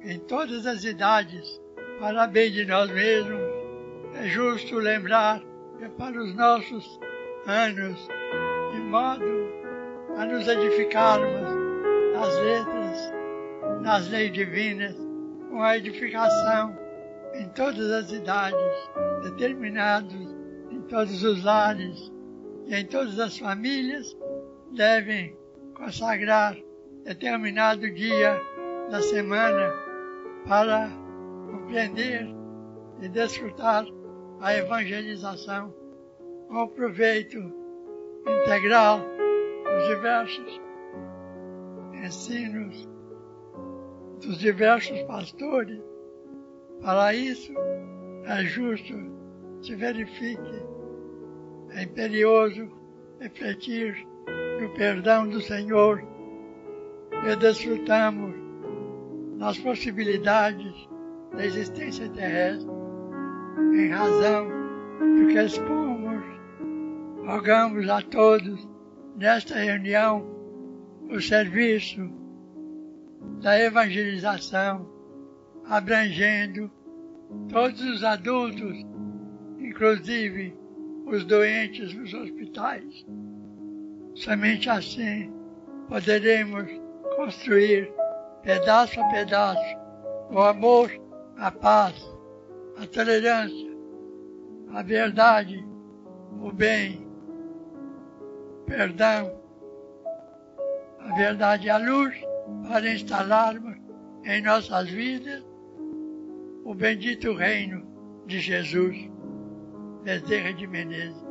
em 0.02 0.20
todas 0.20 0.66
as 0.66 0.84
idades, 0.84 1.62
para 2.00 2.28
bem 2.28 2.52
de 2.52 2.66
nós 2.66 2.90
mesmos, 2.92 3.47
é 4.20 4.28
justo 4.28 4.78
lembrar 4.78 5.42
que 5.78 5.88
para 5.90 6.20
os 6.20 6.34
nossos 6.36 7.00
anos, 7.46 8.08
de 8.74 8.80
modo 8.80 9.48
a 10.18 10.26
nos 10.26 10.48
edificarmos 10.48 11.42
nas 12.14 12.36
letras, 12.40 13.14
nas 13.82 14.10
leis 14.10 14.34
divinas, 14.34 14.96
com 15.52 15.62
a 15.62 15.78
edificação 15.78 16.76
em 17.36 17.48
todas 17.50 17.92
as 17.92 18.12
idades, 18.12 18.90
determinados 19.22 20.36
em 20.72 20.82
todos 20.82 21.24
os 21.24 21.44
lares 21.44 22.12
e 22.66 22.76
em 22.76 22.86
todas 22.88 23.20
as 23.20 23.38
famílias, 23.38 24.18
devem 24.72 25.38
consagrar 25.76 26.58
determinado 27.04 27.90
dia 27.94 28.42
da 28.90 29.00
semana 29.00 29.72
para 30.48 30.90
compreender 31.52 32.28
e 33.00 33.08
desfrutar 33.08 33.86
a 34.40 34.56
evangelização 34.56 35.74
com 36.48 36.68
proveito 36.68 37.38
integral 38.28 39.00
dos 39.00 39.88
diversos 39.88 40.62
ensinos 42.04 42.88
dos 44.22 44.38
diversos 44.38 45.02
pastores. 45.04 45.82
Para 46.82 47.14
isso, 47.14 47.52
é 48.26 48.44
justo 48.44 48.94
se 49.62 49.76
verifique, 49.76 50.64
é 51.72 51.84
imperioso 51.84 52.72
refletir 53.20 54.08
no 54.62 54.70
perdão 54.76 55.28
do 55.28 55.42
Senhor 55.42 56.04
e 57.12 57.36
desfrutamos 57.36 58.36
das 59.40 59.58
possibilidades 59.58 60.74
da 61.32 61.46
existência 61.46 62.08
terrestre 62.10 62.77
em 63.58 63.90
razão 63.90 64.48
do 65.00 65.28
que 65.28 65.40
expomos. 65.40 66.24
Rogamos 67.26 67.90
a 67.90 68.02
todos 68.02 68.68
nesta 69.16 69.56
reunião 69.56 70.26
o 71.10 71.20
serviço 71.20 72.10
da 73.42 73.60
evangelização, 73.60 74.88
abrangendo 75.66 76.72
todos 77.50 77.82
os 77.82 78.04
adultos, 78.04 78.86
inclusive 79.60 80.56
os 81.06 81.24
doentes 81.26 81.94
nos 81.94 82.14
hospitais. 82.14 83.06
Somente 84.16 84.70
assim 84.70 85.32
poderemos 85.88 86.68
construir, 87.16 87.92
pedaço 88.44 89.00
a 89.00 89.08
pedaço, 89.10 89.78
o 90.30 90.40
amor, 90.40 90.92
a 91.38 91.52
paz, 91.52 92.17
a 92.82 92.86
tolerância, 92.88 93.78
a 94.74 94.82
verdade, 94.84 95.66
o 96.42 96.52
bem, 96.52 97.08
perdão, 98.66 99.32
a 101.00 101.16
verdade 101.16 101.68
e 101.68 101.70
a 101.70 101.78
luz 101.78 102.16
para 102.68 102.92
instalarmos 102.92 103.78
em 104.26 104.42
nossas 104.42 104.90
vidas 104.90 105.44
o 106.64 106.76
bendito 106.76 107.34
reino 107.34 107.86
de 108.26 108.40
Jesus. 108.40 109.10
Bezerra 110.04 110.54
de 110.54 110.68
Menezes. 110.68 111.27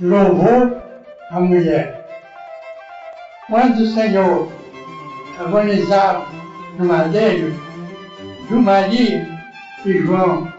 Louvor 0.00 0.80
à 1.30 1.40
mulher. 1.40 2.00
Quando 3.48 3.80
o 3.80 3.86
Senhor 3.86 4.50
agonizava 5.38 6.26
no 6.78 6.86
madeiro, 6.86 7.54
viu 8.48 8.62
Maria 8.62 9.28
e 9.84 9.98
João 9.98 10.50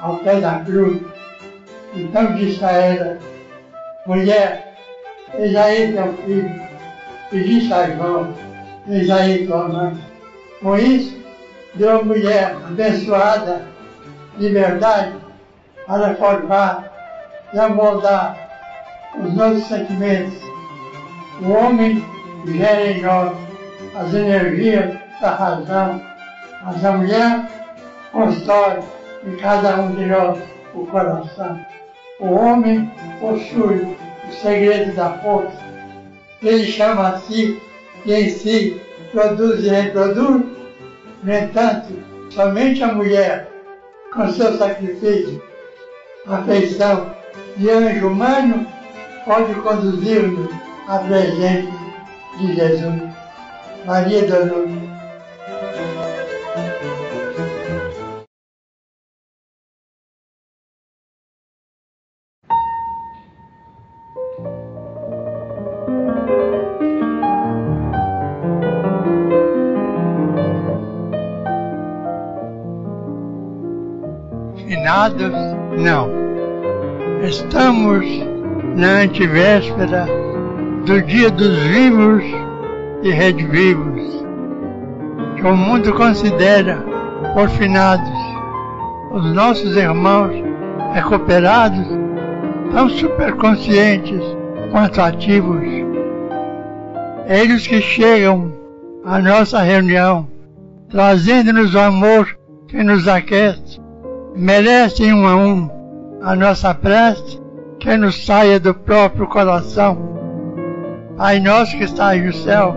ao 0.00 0.18
pé 0.18 0.40
da 0.40 0.60
cruz. 0.60 1.02
Então 1.94 2.34
disse 2.34 2.64
a 2.64 2.70
ela, 2.70 3.18
mulher, 4.06 4.74
eis 5.34 5.56
aí 5.56 5.92
teu 5.92 6.12
filho. 6.24 6.66
E 7.32 7.40
disse 7.42 7.72
a 7.72 7.90
João, 7.90 8.32
eis 8.88 9.10
aí 9.10 9.46
tua 9.46 9.68
mãe. 9.68 9.98
Com 10.62 10.76
isso, 10.76 11.18
deu 11.74 11.98
a 11.98 12.04
mulher 12.04 12.54
abençoada 12.68 13.62
de 14.38 14.48
verdade 14.50 15.16
para 15.86 16.14
formar 16.16 16.95
amoldar 17.54 18.36
os 19.22 19.34
nossos 19.34 19.66
sentimentos. 19.66 20.38
O 21.42 21.52
homem 21.52 22.04
gera 22.46 22.86
em 22.86 23.02
nós 23.02 23.36
as 23.94 24.14
energias 24.14 24.96
da 25.20 25.30
razão, 25.34 26.00
mas 26.64 26.84
a 26.84 26.92
mulher 26.92 27.46
constrói 28.12 28.80
em 29.26 29.36
cada 29.36 29.80
um 29.80 29.94
de 29.94 30.06
nós 30.06 30.38
o 30.74 30.86
coração. 30.86 31.60
O 32.20 32.32
homem 32.32 32.90
possui 33.20 33.96
o 34.28 34.32
segredo 34.32 34.94
da 34.94 35.10
força. 35.18 35.66
Ele 36.42 36.64
chama 36.64 37.08
a 37.08 37.18
si 37.20 37.60
e 38.04 38.14
em 38.14 38.28
si 38.30 38.80
produz 39.12 39.64
e 39.64 39.68
reproduz. 39.68 40.44
No 41.22 41.32
entanto, 41.32 41.88
somente 42.30 42.82
a 42.84 42.92
mulher, 42.92 43.48
com 44.12 44.28
seu 44.30 44.56
sacrifício, 44.56 45.42
afeição 46.26 47.15
de 47.56 47.70
anjo 47.70 48.08
humano, 48.08 48.66
pode 49.24 49.54
conduzir-nos 49.54 50.50
à 50.88 50.98
presença 50.98 51.72
de 52.38 52.54
Jesus. 52.54 53.02
Maria 53.86 54.26
da 54.26 54.38
Luz. 54.40 54.85
Na 78.76 78.98
antivéspera 78.98 80.06
do 80.84 81.00
dia 81.02 81.30
dos 81.30 81.56
vivos 81.56 82.22
e 83.02 83.10
redivivos, 83.10 84.24
que 85.36 85.46
o 85.46 85.56
mundo 85.56 85.94
considera 85.94 86.84
por 87.32 87.48
finados. 87.48 88.36
Os 89.12 89.32
nossos 89.32 89.74
irmãos 89.76 90.34
recuperados 90.92 91.86
tão 92.70 92.88
superconscientes 92.90 94.20
quanto 94.70 95.00
ativos. 95.00 95.64
Eles 97.26 97.66
que 97.66 97.80
chegam 97.80 98.52
à 99.06 99.18
nossa 99.18 99.62
reunião, 99.62 100.28
trazendo-nos 100.90 101.74
o 101.74 101.78
amor 101.78 102.38
que 102.68 102.82
nos 102.82 103.08
aquece, 103.08 103.80
merecem 104.36 105.14
um 105.14 105.26
a 105.26 105.34
um 105.34 105.70
a 106.20 106.36
nossa 106.36 106.74
prece 106.74 107.45
que 107.78 107.96
nos 107.96 108.24
saia 108.24 108.58
do 108.58 108.74
próprio 108.74 109.26
coração. 109.26 109.96
Pai 111.16 111.40
nosso 111.40 111.76
que 111.76 111.84
estás 111.84 112.24
no 112.24 112.32
céu, 112.32 112.74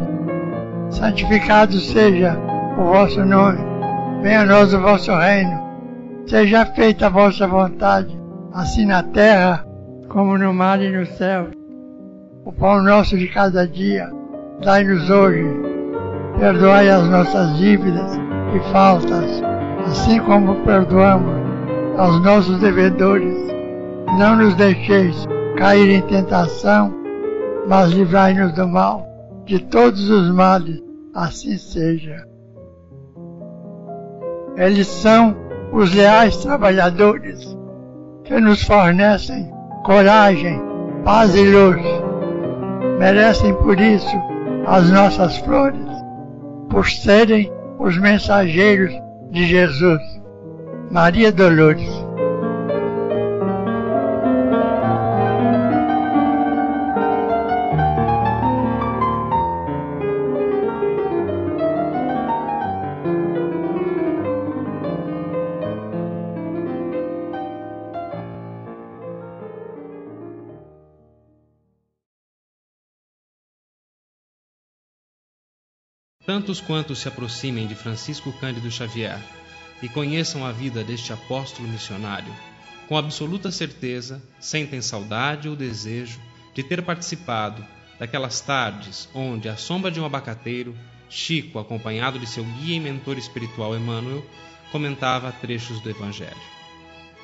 santificado 0.90 1.80
seja 1.80 2.38
o 2.78 2.84
vosso 2.86 3.24
nome, 3.26 3.60
venha 4.22 4.42
a 4.42 4.46
nós 4.46 4.74
o 4.74 4.80
vosso 4.80 5.14
reino, 5.14 5.60
seja 6.26 6.66
feita 6.66 7.08
a 7.08 7.10
vossa 7.10 7.48
vontade, 7.48 8.18
assim 8.54 8.86
na 8.86 9.04
terra 9.04 9.66
como 10.08 10.38
no 10.38 10.54
mar 10.54 10.82
e 10.82 10.90
no 10.90 11.06
céu. 11.06 11.48
O 12.46 12.52
pão 12.52 12.82
nosso 12.82 13.18
de 13.18 13.28
cada 13.28 13.68
dia, 13.68 14.10
dai-nos 14.64 15.10
hoje, 15.10 15.46
perdoai 16.40 16.90
as 16.90 17.08
nossas 17.10 17.58
dívidas 17.58 18.18
e 18.56 18.72
faltas, 18.72 19.42
assim 19.86 20.20
como 20.22 20.56
perdoamos 20.64 21.36
aos 21.98 22.24
nossos 22.24 22.60
devedores 22.60 23.50
não 24.18 24.36
nos 24.36 24.56
deixeis 24.56 25.28
cair 25.58 25.90
em 25.90 26.02
tentação, 26.02 26.94
mas 27.68 27.92
livrai-nos 27.92 28.54
do 28.54 28.68
mal, 28.68 29.06
de 29.46 29.60
todos 29.60 30.10
os 30.10 30.32
males, 30.34 30.82
assim 31.14 31.58
seja. 31.58 32.26
Eles 34.56 34.88
são 34.88 35.36
os 35.72 35.94
leais 35.94 36.38
trabalhadores 36.38 37.58
que 38.24 38.40
nos 38.40 38.64
fornecem 38.64 39.52
coragem, 39.84 40.62
paz 41.04 41.36
e 41.36 41.44
luz. 41.44 41.82
Merecem 42.98 43.54
por 43.56 43.80
isso 43.80 44.16
as 44.66 44.90
nossas 44.92 45.38
flores, 45.38 45.88
por 46.70 46.90
serem 46.90 47.52
os 47.80 47.98
mensageiros 47.98 48.94
de 49.32 49.46
Jesus. 49.46 50.02
Maria 50.92 51.32
Dolores. 51.32 52.09
Tantos 76.30 76.62
quantos 76.62 77.00
se 77.00 77.08
aproximem 77.08 77.66
de 77.66 77.74
Francisco 77.74 78.32
Cândido 78.34 78.70
Xavier 78.70 79.20
e 79.82 79.90
conheçam 79.90 80.46
a 80.46 80.52
vida 80.52 80.84
deste 80.84 81.12
apóstolo 81.12 81.68
missionário, 81.68 82.32
com 82.88 82.96
absoluta 82.96 83.50
certeza 83.50 84.22
sentem 84.40 84.80
saudade 84.80 85.50
ou 85.50 85.56
desejo 85.56 86.20
de 86.54 86.62
ter 86.62 86.84
participado 86.84 87.66
daquelas 87.98 88.42
tardes 88.42 89.10
onde, 89.12 89.50
à 89.50 89.58
sombra 89.58 89.90
de 89.90 90.00
um 90.00 90.06
abacateiro, 90.06 90.78
Chico, 91.10 91.58
acompanhado 91.58 92.20
de 92.20 92.28
seu 92.28 92.44
guia 92.44 92.76
e 92.76 92.80
mentor 92.80 93.18
espiritual 93.18 93.76
Emmanuel, 93.76 94.24
comentava 94.72 95.32
trechos 95.32 95.82
do 95.82 95.90
Evangelho. 95.90 96.38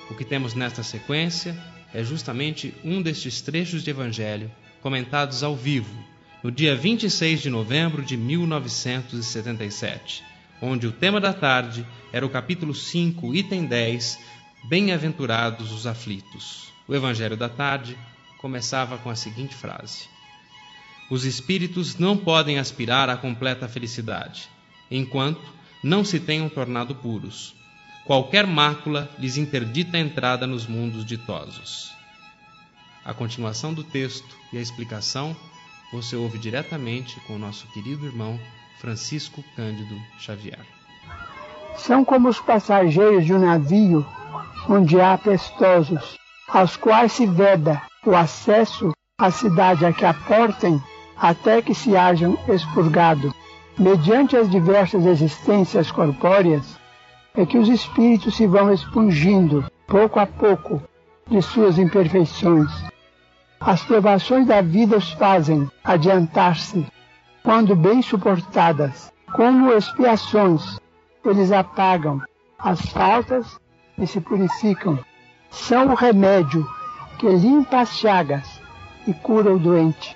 O 0.09 0.15
que 0.15 0.25
temos 0.25 0.55
nesta 0.55 0.81
sequência 0.81 1.55
é 1.93 2.03
justamente 2.03 2.73
um 2.83 3.03
destes 3.03 3.39
trechos 3.39 3.83
de 3.83 3.91
Evangelho 3.91 4.51
comentados 4.81 5.43
ao 5.43 5.55
vivo 5.55 6.14
no 6.45 6.51
dia 6.51 6.75
26 6.75 7.41
de 7.41 7.49
novembro 7.49 8.03
de 8.03 8.15
1977, 8.15 10.23
onde 10.61 10.85
o 10.85 10.91
tema 10.91 11.19
da 11.19 11.33
tarde 11.33 11.83
era 12.13 12.23
o 12.23 12.29
capítulo 12.29 12.71
5, 12.71 13.33
item 13.33 13.65
10, 13.65 14.19
Bem-aventurados 14.65 15.71
os 15.71 15.87
aflitos. 15.87 16.71
O 16.87 16.93
Evangelho 16.93 17.35
da 17.35 17.49
tarde 17.49 17.97
começava 18.37 18.99
com 18.99 19.09
a 19.09 19.15
seguinte 19.15 19.55
frase: 19.55 20.07
Os 21.09 21.25
espíritos 21.25 21.97
não 21.97 22.15
podem 22.15 22.59
aspirar 22.59 23.09
à 23.09 23.17
completa 23.17 23.67
felicidade, 23.67 24.47
enquanto 24.91 25.41
não 25.83 26.05
se 26.05 26.19
tenham 26.19 26.47
tornado 26.47 26.93
puros. 26.93 27.55
Qualquer 28.05 28.45
mácula 28.45 29.09
lhes 29.17 29.35
interdita 29.35 29.97
a 29.97 29.99
entrada 29.99 30.45
nos 30.45 30.67
mundos 30.67 31.03
ditosos. 31.03 31.91
A 33.03 33.15
continuação 33.15 33.73
do 33.73 33.83
texto 33.83 34.37
e 34.53 34.59
a 34.59 34.61
explicação 34.61 35.35
você 35.95 36.17
ouve 36.17 36.37
diretamente 36.37 37.21
com 37.21 37.35
o 37.35 37.39
nosso 37.39 37.65
querido 37.67 38.05
irmão 38.05 38.37
Francisco 38.79 39.41
Cândido 39.55 39.95
Xavier. 40.19 40.59
São 41.77 42.03
como 42.03 42.27
os 42.27 42.37
passageiros 42.37 43.25
de 43.25 43.33
um 43.33 43.39
navio 43.39 44.05
onde 44.67 44.99
há 44.99 45.17
pestosos, 45.17 46.17
aos 46.49 46.75
quais 46.75 47.13
se 47.13 47.25
veda 47.25 47.81
o 48.05 48.13
acesso 48.13 48.91
à 49.17 49.31
cidade 49.31 49.85
a 49.85 49.93
que 49.93 50.03
aportem 50.03 50.83
até 51.15 51.61
que 51.61 51.73
se 51.73 51.95
hajam 51.95 52.37
expurgado. 52.49 53.33
Mediante 53.79 54.35
as 54.35 54.49
diversas 54.49 55.05
existências 55.05 55.91
corpóreas, 55.91 56.77
é 57.33 57.45
que 57.45 57.57
os 57.57 57.69
espíritos 57.69 58.35
se 58.35 58.45
vão 58.45 58.71
expungindo, 58.71 59.65
pouco 59.87 60.19
a 60.19 60.25
pouco, 60.25 60.81
de 61.29 61.41
suas 61.41 61.77
imperfeições, 61.77 62.69
as 63.59 63.83
provações 63.83 64.47
da 64.47 64.61
vida 64.61 64.97
os 64.97 65.11
fazem 65.11 65.69
adiantar-se, 65.83 66.85
quando 67.43 67.75
bem 67.75 68.01
suportadas, 68.01 69.11
como 69.33 69.71
expiações, 69.73 70.79
eles 71.23 71.51
apagam 71.51 72.21
as 72.59 72.81
faltas 72.81 73.59
e 73.97 74.05
se 74.05 74.19
purificam. 74.21 74.99
São 75.49 75.87
o 75.87 75.95
remédio 75.95 76.67
que 77.17 77.27
limpa 77.27 77.81
as 77.81 77.97
chagas 77.97 78.61
e 79.07 79.13
cura 79.13 79.53
o 79.53 79.59
doente. 79.59 80.15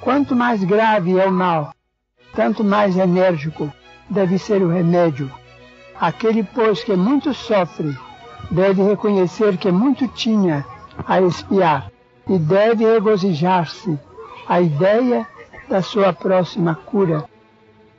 Quanto 0.00 0.34
mais 0.34 0.64
grave 0.64 1.18
é 1.18 1.26
o 1.26 1.32
mal, 1.32 1.74
tanto 2.34 2.64
mais 2.64 2.96
enérgico 2.96 3.72
deve 4.10 4.38
ser 4.38 4.62
o 4.62 4.68
remédio. 4.68 5.30
Aquele, 6.00 6.42
pois, 6.42 6.82
que 6.82 6.96
muito 6.96 7.32
sofre, 7.32 7.96
deve 8.50 8.82
reconhecer 8.82 9.56
que 9.56 9.70
muito 9.70 10.08
tinha 10.08 10.66
a 11.06 11.20
expiar 11.20 11.90
e 12.28 12.38
deve 12.38 12.84
regozijar-se 12.84 13.98
a 14.48 14.60
ideia 14.60 15.26
da 15.68 15.82
sua 15.82 16.12
próxima 16.12 16.74
cura. 16.74 17.24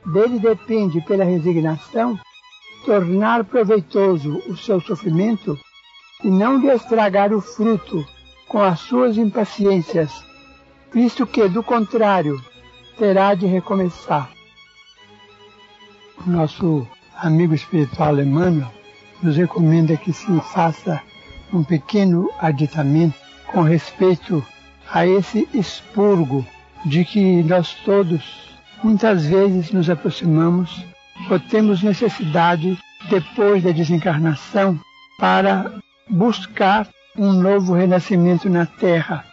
Dele 0.06 0.38
depende, 0.38 1.00
pela 1.00 1.24
resignação, 1.24 2.18
tornar 2.84 3.44
proveitoso 3.44 4.42
o 4.48 4.56
seu 4.56 4.80
sofrimento 4.80 5.58
e 6.22 6.28
não 6.30 6.58
lhe 6.58 6.68
estragar 6.68 7.32
o 7.32 7.40
fruto 7.40 8.04
com 8.46 8.62
as 8.62 8.80
suas 8.80 9.16
impaciências, 9.16 10.12
visto 10.92 11.26
que, 11.26 11.48
do 11.48 11.62
contrário, 11.62 12.40
terá 12.98 13.34
de 13.34 13.46
recomeçar. 13.46 14.30
O 16.26 16.30
nosso 16.30 16.86
amigo 17.16 17.54
espiritual 17.54 18.18
Emmanuel 18.20 18.70
nos 19.22 19.36
recomenda 19.36 19.96
que 19.96 20.12
se 20.12 20.40
faça 20.52 21.02
um 21.52 21.64
pequeno 21.64 22.30
aditamento 22.38 23.23
com 23.54 23.62
respeito 23.62 24.44
a 24.92 25.06
esse 25.06 25.48
expurgo 25.54 26.44
de 26.84 27.04
que 27.04 27.42
nós 27.44 27.72
todos 27.84 28.50
muitas 28.82 29.24
vezes 29.24 29.70
nos 29.70 29.88
aproximamos 29.88 30.84
ou 31.30 31.38
temos 31.38 31.80
necessidade 31.80 32.76
depois 33.08 33.62
da 33.62 33.70
desencarnação 33.70 34.78
para 35.18 35.72
buscar 36.10 36.88
um 37.16 37.32
novo 37.32 37.74
renascimento 37.74 38.50
na 38.50 38.66
Terra. 38.66 39.24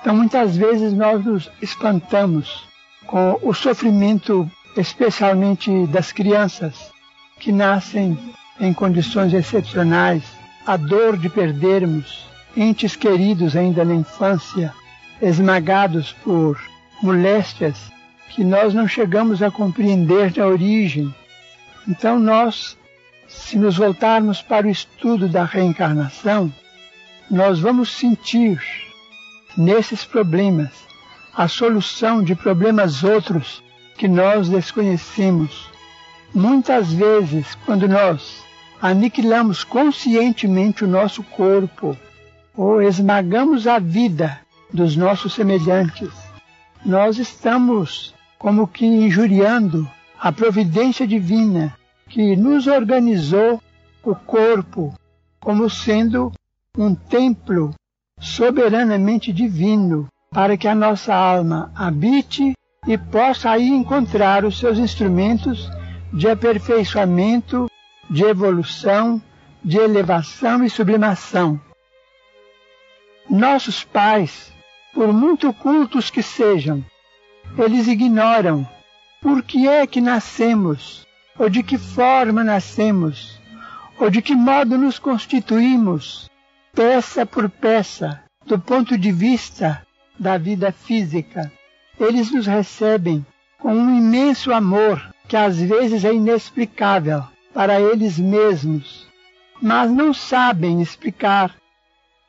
Então 0.00 0.14
muitas 0.14 0.56
vezes 0.56 0.92
nós 0.92 1.24
nos 1.24 1.48
espantamos 1.62 2.66
com 3.06 3.38
o 3.42 3.54
sofrimento, 3.54 4.50
especialmente 4.76 5.86
das 5.86 6.10
crianças 6.10 6.90
que 7.38 7.52
nascem 7.52 8.18
em 8.60 8.74
condições 8.74 9.32
excepcionais, 9.32 10.24
a 10.66 10.76
dor 10.76 11.16
de 11.16 11.28
perdermos 11.28 12.27
entes 12.60 12.96
queridos 12.96 13.54
ainda 13.54 13.84
na 13.84 13.94
infância, 13.94 14.74
esmagados 15.22 16.12
por 16.24 16.60
moléstias 17.00 17.76
que 18.30 18.42
nós 18.42 18.74
não 18.74 18.88
chegamos 18.88 19.42
a 19.42 19.50
compreender 19.50 20.32
na 20.36 20.46
origem. 20.46 21.14
Então, 21.86 22.18
nós, 22.18 22.76
se 23.28 23.56
nos 23.56 23.76
voltarmos 23.76 24.42
para 24.42 24.66
o 24.66 24.70
estudo 24.70 25.28
da 25.28 25.44
reencarnação, 25.44 26.52
nós 27.30 27.60
vamos 27.60 27.90
sentir 27.90 28.60
nesses 29.56 30.04
problemas 30.04 30.70
a 31.34 31.46
solução 31.46 32.22
de 32.22 32.34
problemas 32.34 33.04
outros 33.04 33.62
que 33.96 34.08
nós 34.08 34.48
desconhecemos. 34.48 35.70
Muitas 36.34 36.92
vezes, 36.92 37.56
quando 37.64 37.86
nós 37.88 38.42
aniquilamos 38.82 39.62
conscientemente 39.62 40.84
o 40.84 40.88
nosso 40.88 41.22
corpo, 41.22 41.96
ou 42.58 42.82
esmagamos 42.82 43.68
a 43.68 43.78
vida 43.78 44.40
dos 44.74 44.96
nossos 44.96 45.32
semelhantes, 45.32 46.10
nós 46.84 47.16
estamos 47.16 48.12
como 48.36 48.66
que 48.66 48.84
injuriando 48.84 49.88
a 50.18 50.32
providência 50.32 51.06
divina 51.06 51.72
que 52.08 52.34
nos 52.34 52.66
organizou 52.66 53.62
o 54.02 54.12
corpo 54.12 54.92
como 55.38 55.70
sendo 55.70 56.32
um 56.76 56.96
templo 56.96 57.72
soberanamente 58.18 59.32
divino 59.32 60.08
para 60.28 60.56
que 60.56 60.66
a 60.66 60.74
nossa 60.74 61.14
alma 61.14 61.70
habite 61.76 62.54
e 62.88 62.98
possa 62.98 63.50
aí 63.50 63.68
encontrar 63.68 64.44
os 64.44 64.58
seus 64.58 64.78
instrumentos 64.78 65.70
de 66.12 66.28
aperfeiçoamento, 66.28 67.70
de 68.10 68.24
evolução, 68.24 69.22
de 69.64 69.78
elevação 69.78 70.64
e 70.64 70.70
sublimação. 70.70 71.60
Nossos 73.30 73.84
pais, 73.84 74.50
por 74.94 75.12
muito 75.12 75.52
cultos 75.52 76.08
que 76.08 76.22
sejam, 76.22 76.82
eles 77.58 77.86
ignoram 77.86 78.66
por 79.20 79.42
que 79.42 79.68
é 79.68 79.86
que 79.86 80.00
nascemos, 80.00 81.06
ou 81.38 81.50
de 81.50 81.62
que 81.62 81.76
forma 81.76 82.42
nascemos, 82.42 83.38
ou 83.98 84.08
de 84.08 84.22
que 84.22 84.34
modo 84.34 84.78
nos 84.78 84.98
constituímos, 84.98 86.30
peça 86.72 87.26
por 87.26 87.50
peça, 87.50 88.22
do 88.46 88.58
ponto 88.58 88.96
de 88.96 89.12
vista 89.12 89.86
da 90.18 90.38
vida 90.38 90.72
física. 90.72 91.52
Eles 92.00 92.32
nos 92.32 92.46
recebem 92.46 93.26
com 93.58 93.74
um 93.74 93.98
imenso 93.98 94.54
amor 94.54 95.14
que 95.28 95.36
às 95.36 95.58
vezes 95.58 96.02
é 96.02 96.14
inexplicável 96.14 97.24
para 97.52 97.78
eles 97.78 98.18
mesmos, 98.18 99.06
mas 99.60 99.90
não 99.90 100.14
sabem 100.14 100.80
explicar 100.80 101.57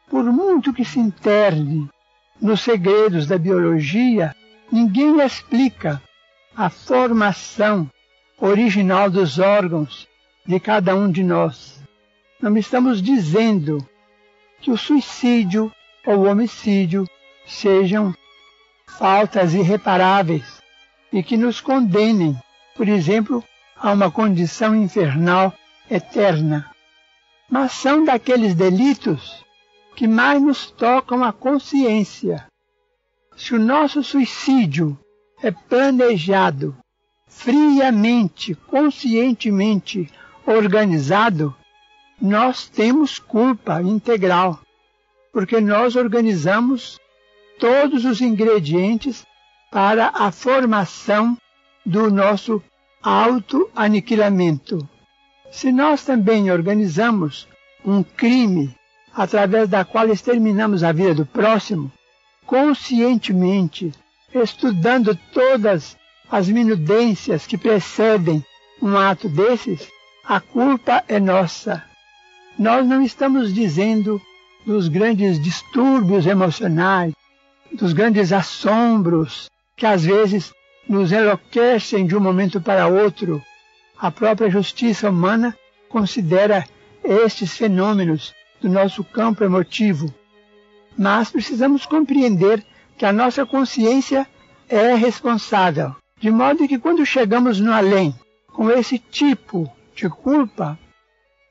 por 0.09 0.23
muito 0.23 0.73
que 0.73 0.83
se 0.83 0.99
interne 0.99 1.87
nos 2.41 2.61
segredos 2.61 3.27
da 3.27 3.37
biologia, 3.37 4.35
ninguém 4.71 5.21
explica 5.21 6.01
a 6.55 6.69
formação 6.69 7.89
original 8.39 9.09
dos 9.09 9.37
órgãos 9.37 10.07
de 10.45 10.59
cada 10.59 10.95
um 10.95 11.11
de 11.11 11.23
nós. 11.23 11.81
Não 12.41 12.57
estamos 12.57 13.01
dizendo 13.01 13.85
que 14.61 14.71
o 14.71 14.77
suicídio 14.77 15.71
ou 16.05 16.19
o 16.19 16.29
homicídio 16.29 17.05
sejam 17.45 18.13
faltas 18.97 19.53
irreparáveis 19.53 20.59
e 21.13 21.21
que 21.21 21.37
nos 21.37 21.61
condenem, 21.61 22.35
por 22.75 22.87
exemplo, 22.87 23.43
a 23.77 23.91
uma 23.91 24.09
condição 24.09 24.75
infernal 24.75 25.53
eterna. 25.89 26.69
Mas 27.49 27.73
são 27.73 28.03
daqueles 28.03 28.55
delitos 28.55 29.43
que 29.99 30.07
mais 30.07 30.41
nos 30.41 30.71
tocam 30.71 31.25
a 31.25 31.33
consciência. 31.33 32.47
Se 33.35 33.53
o 33.53 33.59
nosso 33.59 34.01
suicídio 34.01 34.97
é 35.43 35.51
planejado 35.51 36.73
friamente, 37.27 38.55
conscientemente 38.55 40.09
organizado, 40.45 41.53
nós 42.21 42.69
temos 42.69 43.19
culpa 43.19 43.81
integral, 43.81 44.61
porque 45.33 45.59
nós 45.59 45.97
organizamos 45.97 46.97
todos 47.59 48.05
os 48.05 48.21
ingredientes 48.21 49.25
para 49.69 50.13
a 50.15 50.31
formação 50.31 51.37
do 51.85 52.09
nosso 52.09 52.63
auto-aniquilamento. 53.03 54.87
Se 55.51 55.73
nós 55.73 56.05
também 56.05 56.49
organizamos 56.49 57.49
um 57.83 58.01
crime 58.01 58.78
através 59.13 59.67
da 59.67 59.83
qual 59.83 60.09
exterminamos 60.09 60.83
a 60.83 60.91
vida 60.91 61.15
do 61.15 61.25
próximo, 61.25 61.91
conscientemente, 62.45 63.91
estudando 64.33 65.17
todas 65.33 65.97
as 66.31 66.47
minudências 66.47 67.47
que 67.47 67.57
precedem 67.57 68.43
um 68.81 68.97
ato 68.97 69.27
desses, 69.27 69.87
a 70.23 70.39
culpa 70.39 71.03
é 71.07 71.19
nossa. 71.19 71.83
Nós 72.57 72.85
não 72.87 73.01
estamos 73.01 73.53
dizendo 73.53 74.21
dos 74.65 74.87
grandes 74.87 75.41
distúrbios 75.41 76.25
emocionais, 76.25 77.13
dos 77.71 77.93
grandes 77.93 78.31
assombros 78.31 79.49
que 79.75 79.85
às 79.85 80.03
vezes 80.03 80.53
nos 80.87 81.11
enlouquecem 81.11 82.05
de 82.05 82.15
um 82.15 82.19
momento 82.19 82.59
para 82.59 82.87
outro. 82.87 83.41
A 83.97 84.11
própria 84.11 84.49
justiça 84.49 85.09
humana 85.09 85.55
considera 85.87 86.65
estes 87.03 87.57
fenômenos 87.57 88.33
do 88.61 88.69
nosso 88.69 89.03
campo 89.03 89.43
emotivo. 89.43 90.13
Mas 90.97 91.31
precisamos 91.31 91.85
compreender 91.85 92.65
que 92.97 93.05
a 93.05 93.13
nossa 93.13 93.45
consciência 93.45 94.27
é 94.67 94.93
responsável, 94.93 95.95
de 96.19 96.29
modo 96.29 96.67
que 96.67 96.77
quando 96.77 97.05
chegamos 97.05 97.59
no 97.59 97.71
além 97.71 98.13
com 98.47 98.69
esse 98.69 98.99
tipo 98.99 99.71
de 99.95 100.09
culpa, 100.09 100.77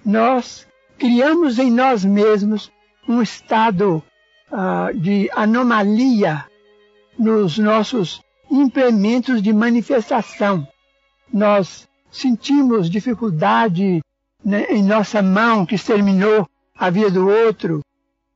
nós 0.05 0.67
criamos 0.99 1.59
em 1.59 1.71
nós 1.71 2.05
mesmos 2.05 2.71
um 3.09 3.23
estado 3.23 4.03
uh, 4.51 4.97
de 4.99 5.31
anomalia 5.35 6.45
nos 7.19 7.59
nossos 7.59 8.21
implementos 8.51 9.43
de 9.43 9.53
manifestação. 9.53 10.67
Nós 11.33 11.89
sentimos 12.11 12.91
dificuldade 12.91 14.03
né, 14.45 14.67
em 14.71 14.83
nossa 14.83 15.23
mão 15.23 15.67
que 15.67 15.75
exterminou 15.75 16.49
a 16.79 16.91
vida 16.91 17.11
do 17.11 17.29
outro, 17.29 17.81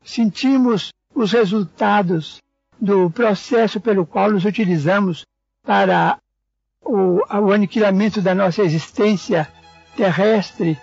sentimos 0.04 0.92
os 1.14 1.32
resultados 1.32 2.38
do 2.80 3.08
processo 3.10 3.80
pelo 3.80 4.04
qual 4.04 4.32
nos 4.32 4.44
utilizamos 4.44 5.24
para 5.64 6.18
o, 6.84 7.20
o 7.20 7.52
aniquilamento 7.52 8.20
da 8.20 8.34
nossa 8.34 8.62
existência 8.62 9.48
terrestre 9.96 10.76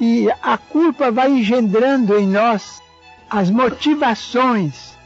e 0.00 0.28
a 0.42 0.58
culpa 0.58 1.10
vai 1.10 1.30
engendrando 1.30 2.18
em 2.18 2.26
nós 2.26 2.82
as 3.30 3.50
motivações 3.50 4.96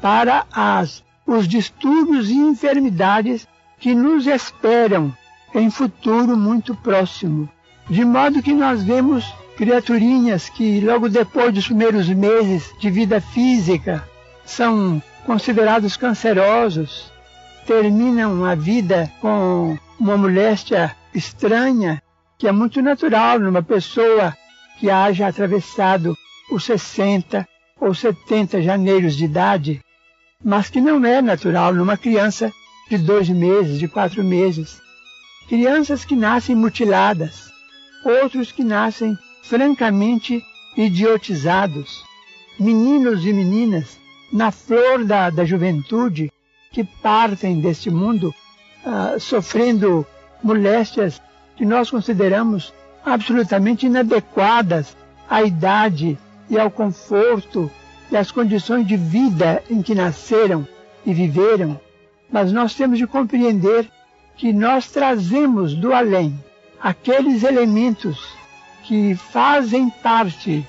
para 0.00 0.46
as, 0.52 1.02
os 1.26 1.48
distúrbios 1.48 2.28
e 2.28 2.34
enfermidades 2.34 3.46
que 3.78 3.94
nos 3.94 4.26
esperam 4.26 5.16
em 5.54 5.70
futuro 5.70 6.36
muito 6.36 6.74
próximo. 6.74 7.48
De 7.88 8.04
modo 8.04 8.42
que 8.42 8.52
nós 8.52 8.82
vemos 8.82 9.24
criaturinhas 9.56 10.48
que 10.50 10.80
logo 10.80 11.08
depois 11.08 11.52
dos 11.52 11.66
primeiros 11.66 12.08
meses 12.08 12.74
de 12.78 12.90
vida 12.90 13.20
física 13.20 14.06
são 14.44 15.02
considerados 15.24 15.96
cancerosos, 15.96 17.10
terminam 17.66 18.44
a 18.44 18.54
vida 18.54 19.10
com 19.20 19.76
uma 19.98 20.16
moléstia 20.16 20.94
estranha, 21.14 22.02
que 22.38 22.46
é 22.46 22.52
muito 22.52 22.82
natural 22.82 23.40
numa 23.40 23.62
pessoa 23.62 24.36
que 24.78 24.90
haja 24.90 25.26
atravessado 25.26 26.14
os 26.50 26.64
60 26.64 27.48
ou 27.80 27.94
70 27.94 28.62
janeiros 28.62 29.16
de 29.16 29.24
idade, 29.24 29.80
mas 30.44 30.68
que 30.68 30.80
não 30.80 31.04
é 31.04 31.22
natural 31.22 31.74
numa 31.74 31.96
criança 31.96 32.52
de 32.90 32.98
dois 32.98 33.28
meses, 33.28 33.78
de 33.78 33.88
quatro 33.88 34.22
meses. 34.22 34.80
Crianças 35.48 36.04
que 36.04 36.14
nascem 36.14 36.54
mutiladas, 36.54 37.50
outros 38.04 38.52
que 38.52 38.62
nascem 38.62 39.16
francamente 39.48 40.44
idiotizados, 40.76 42.04
meninos 42.58 43.24
e 43.24 43.32
meninas 43.32 43.98
na 44.32 44.50
flor 44.50 45.04
da, 45.04 45.30
da 45.30 45.44
juventude 45.44 46.32
que 46.72 46.82
partem 46.84 47.60
deste 47.60 47.90
mundo 47.90 48.34
uh, 48.84 49.18
sofrendo 49.20 50.04
moléstias 50.42 51.22
que 51.56 51.64
nós 51.64 51.90
consideramos 51.90 52.74
absolutamente 53.04 53.86
inadequadas 53.86 54.96
à 55.30 55.42
idade 55.42 56.18
e 56.50 56.58
ao 56.58 56.70
conforto 56.70 57.70
e 58.10 58.16
às 58.16 58.30
condições 58.30 58.86
de 58.86 58.96
vida 58.96 59.62
em 59.70 59.80
que 59.80 59.94
nasceram 59.94 60.66
e 61.04 61.14
viveram, 61.14 61.80
mas 62.30 62.52
nós 62.52 62.74
temos 62.74 62.98
de 62.98 63.06
compreender 63.06 63.88
que 64.36 64.52
nós 64.52 64.90
trazemos 64.90 65.74
do 65.74 65.94
além 65.94 66.38
aqueles 66.80 67.42
elementos 67.42 68.35
que 68.86 69.16
fazem 69.16 69.90
parte 69.90 70.64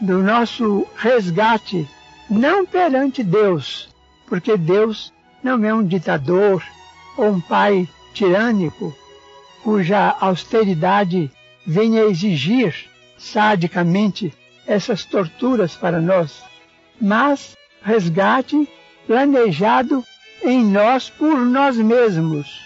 do 0.00 0.22
nosso 0.22 0.86
resgate, 0.96 1.86
não 2.30 2.64
perante 2.64 3.22
Deus, 3.22 3.88
porque 4.26 4.56
Deus 4.56 5.12
não 5.42 5.62
é 5.64 5.74
um 5.74 5.84
ditador 5.84 6.64
ou 7.16 7.30
um 7.32 7.40
pai 7.40 7.88
tirânico 8.14 8.94
cuja 9.62 10.16
austeridade 10.18 11.30
venha 11.66 12.04
exigir 12.04 12.74
sadicamente 13.18 14.32
essas 14.66 15.04
torturas 15.04 15.74
para 15.74 16.00
nós, 16.00 16.42
mas 17.00 17.54
resgate 17.82 18.68
planejado 19.06 20.02
em 20.42 20.64
nós 20.64 21.10
por 21.10 21.38
nós 21.38 21.76
mesmos, 21.76 22.62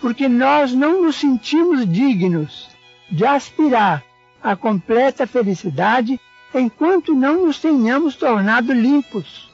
porque 0.00 0.28
nós 0.28 0.72
não 0.72 1.02
nos 1.02 1.16
sentimos 1.16 1.90
dignos 1.90 2.68
de 3.10 3.24
aspirar 3.24 4.04
a 4.42 4.54
completa 4.56 5.26
felicidade 5.26 6.20
enquanto 6.54 7.14
não 7.14 7.46
nos 7.46 7.58
tenhamos 7.58 8.16
tornado 8.16 8.72
limpos. 8.72 9.50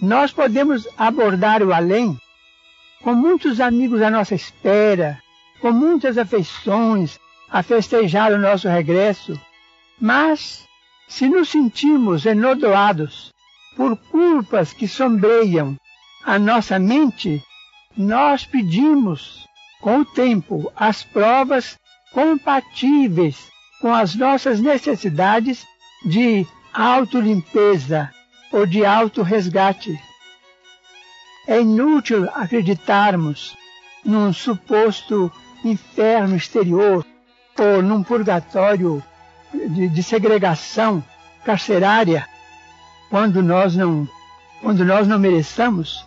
Nós 0.00 0.32
podemos 0.32 0.86
abordar 0.96 1.62
o 1.62 1.72
além 1.72 2.16
com 3.02 3.14
muitos 3.14 3.60
amigos 3.60 4.00
à 4.02 4.10
nossa 4.10 4.34
espera, 4.34 5.18
com 5.60 5.72
muitas 5.72 6.18
afeições 6.18 7.18
a 7.50 7.62
festejar 7.62 8.32
o 8.32 8.38
nosso 8.38 8.68
regresso, 8.68 9.38
mas 10.00 10.64
se 11.08 11.28
nos 11.28 11.48
sentimos 11.48 12.24
enodoados 12.24 13.32
por 13.76 13.96
culpas 13.96 14.72
que 14.72 14.86
sombreiam 14.86 15.76
a 16.24 16.38
nossa 16.38 16.78
mente, 16.78 17.42
nós 17.96 18.44
pedimos 18.44 19.46
com 19.80 20.00
o 20.00 20.04
tempo 20.04 20.70
as 20.76 21.02
provas 21.02 21.76
compatíveis 22.12 23.49
com 23.80 23.92
as 23.92 24.14
nossas 24.14 24.60
necessidades 24.60 25.66
de 26.04 26.46
autolimpeza 26.72 28.10
ou 28.52 28.66
de 28.66 28.84
autorresgate. 28.84 29.98
É 31.46 31.60
inútil 31.60 32.28
acreditarmos 32.34 33.56
num 34.04 34.32
suposto 34.32 35.32
inferno 35.64 36.36
exterior 36.36 37.04
ou 37.58 37.82
num 37.82 38.02
purgatório 38.02 39.02
de, 39.52 39.88
de 39.88 40.02
segregação 40.02 41.02
carcerária 41.44 42.26
quando 43.08 43.42
nós 43.42 43.74
não 43.74 44.08
quando 44.62 44.84
nós 44.84 45.08
não 45.08 45.18
mereçamos, 45.18 46.06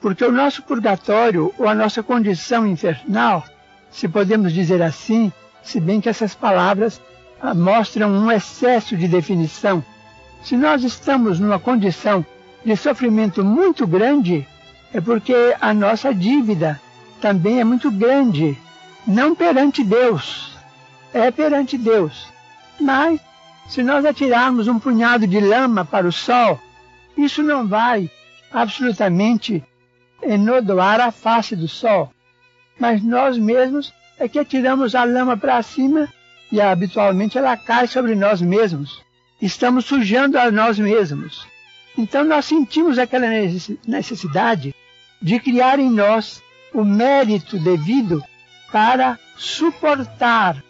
porque 0.00 0.24
o 0.24 0.32
nosso 0.32 0.62
purgatório 0.62 1.52
ou 1.58 1.68
a 1.68 1.74
nossa 1.74 2.02
condição 2.02 2.66
infernal, 2.66 3.44
se 3.90 4.08
podemos 4.08 4.50
dizer 4.52 4.80
assim, 4.80 5.30
se 5.62 5.80
bem 5.80 6.00
que 6.00 6.08
essas 6.08 6.34
palavras 6.34 7.00
ah, 7.40 7.54
mostram 7.54 8.10
um 8.10 8.30
excesso 8.30 8.96
de 8.96 9.08
definição. 9.08 9.84
Se 10.42 10.56
nós 10.56 10.82
estamos 10.82 11.38
numa 11.38 11.58
condição 11.58 12.24
de 12.64 12.76
sofrimento 12.76 13.44
muito 13.44 13.86
grande, 13.86 14.46
é 14.92 15.00
porque 15.00 15.56
a 15.60 15.72
nossa 15.72 16.14
dívida 16.14 16.80
também 17.20 17.60
é 17.60 17.64
muito 17.64 17.90
grande, 17.90 18.58
não 19.06 19.34
perante 19.34 19.82
Deus, 19.82 20.56
é 21.14 21.30
perante 21.30 21.78
Deus. 21.78 22.28
Mas, 22.80 23.20
se 23.68 23.82
nós 23.82 24.04
atirarmos 24.04 24.66
um 24.68 24.78
punhado 24.78 25.26
de 25.26 25.40
lama 25.40 25.84
para 25.84 26.06
o 26.06 26.12
sol, 26.12 26.60
isso 27.16 27.42
não 27.42 27.66
vai 27.66 28.10
absolutamente 28.52 29.64
enodoar 30.22 31.00
a 31.00 31.10
face 31.10 31.56
do 31.56 31.68
sol. 31.68 32.12
Mas 32.78 33.02
nós 33.02 33.38
mesmos 33.38 33.92
é 34.22 34.28
que 34.28 34.38
atiramos 34.38 34.94
a 34.94 35.02
lama 35.02 35.36
para 35.36 35.60
cima 35.62 36.08
e 36.50 36.60
habitualmente 36.60 37.36
ela 37.36 37.56
cai 37.56 37.88
sobre 37.88 38.14
nós 38.14 38.40
mesmos. 38.40 39.02
Estamos 39.40 39.84
sujando 39.84 40.38
a 40.38 40.48
nós 40.48 40.78
mesmos. 40.78 41.44
Então 41.98 42.22
nós 42.24 42.44
sentimos 42.44 42.98
aquela 42.98 43.26
necessidade 43.84 44.72
de 45.20 45.40
criar 45.40 45.80
em 45.80 45.90
nós 45.90 46.40
o 46.72 46.84
mérito 46.84 47.58
devido 47.58 48.22
para 48.70 49.18
suportar 49.36 50.62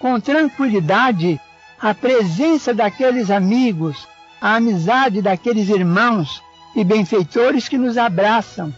com 0.00 0.18
tranquilidade 0.18 1.40
a 1.80 1.94
presença 1.94 2.74
daqueles 2.74 3.30
amigos, 3.30 4.08
a 4.40 4.56
amizade 4.56 5.22
daqueles 5.22 5.68
irmãos 5.68 6.42
e 6.74 6.82
benfeitores 6.82 7.68
que 7.68 7.78
nos 7.78 7.96
abraçam, 7.96 8.74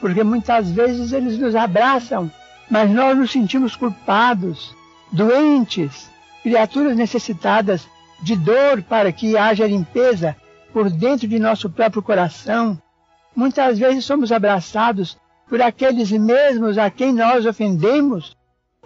porque 0.00 0.22
muitas 0.22 0.70
vezes 0.70 1.12
eles 1.12 1.36
nos 1.36 1.56
abraçam, 1.56 2.30
mas 2.72 2.90
nós 2.90 3.18
nos 3.18 3.30
sentimos 3.30 3.76
culpados, 3.76 4.74
doentes, 5.12 6.10
criaturas 6.42 6.96
necessitadas 6.96 7.86
de 8.22 8.34
dor 8.34 8.82
para 8.82 9.12
que 9.12 9.36
haja 9.36 9.66
limpeza 9.66 10.34
por 10.72 10.88
dentro 10.88 11.28
de 11.28 11.38
nosso 11.38 11.68
próprio 11.68 12.02
coração. 12.02 12.80
Muitas 13.36 13.78
vezes 13.78 14.06
somos 14.06 14.32
abraçados 14.32 15.18
por 15.50 15.60
aqueles 15.60 16.10
mesmos 16.12 16.78
a 16.78 16.88
quem 16.88 17.12
nós 17.12 17.44
ofendemos 17.44 18.34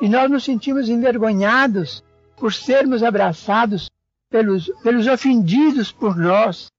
e 0.02 0.08
nós 0.08 0.28
nos 0.28 0.42
sentimos 0.42 0.88
envergonhados 0.88 2.02
por 2.36 2.52
sermos 2.52 3.04
abraçados 3.04 3.88
pelos, 4.28 4.68
pelos 4.82 5.06
ofendidos 5.06 5.92
por 5.92 6.16
nós. 6.16 6.72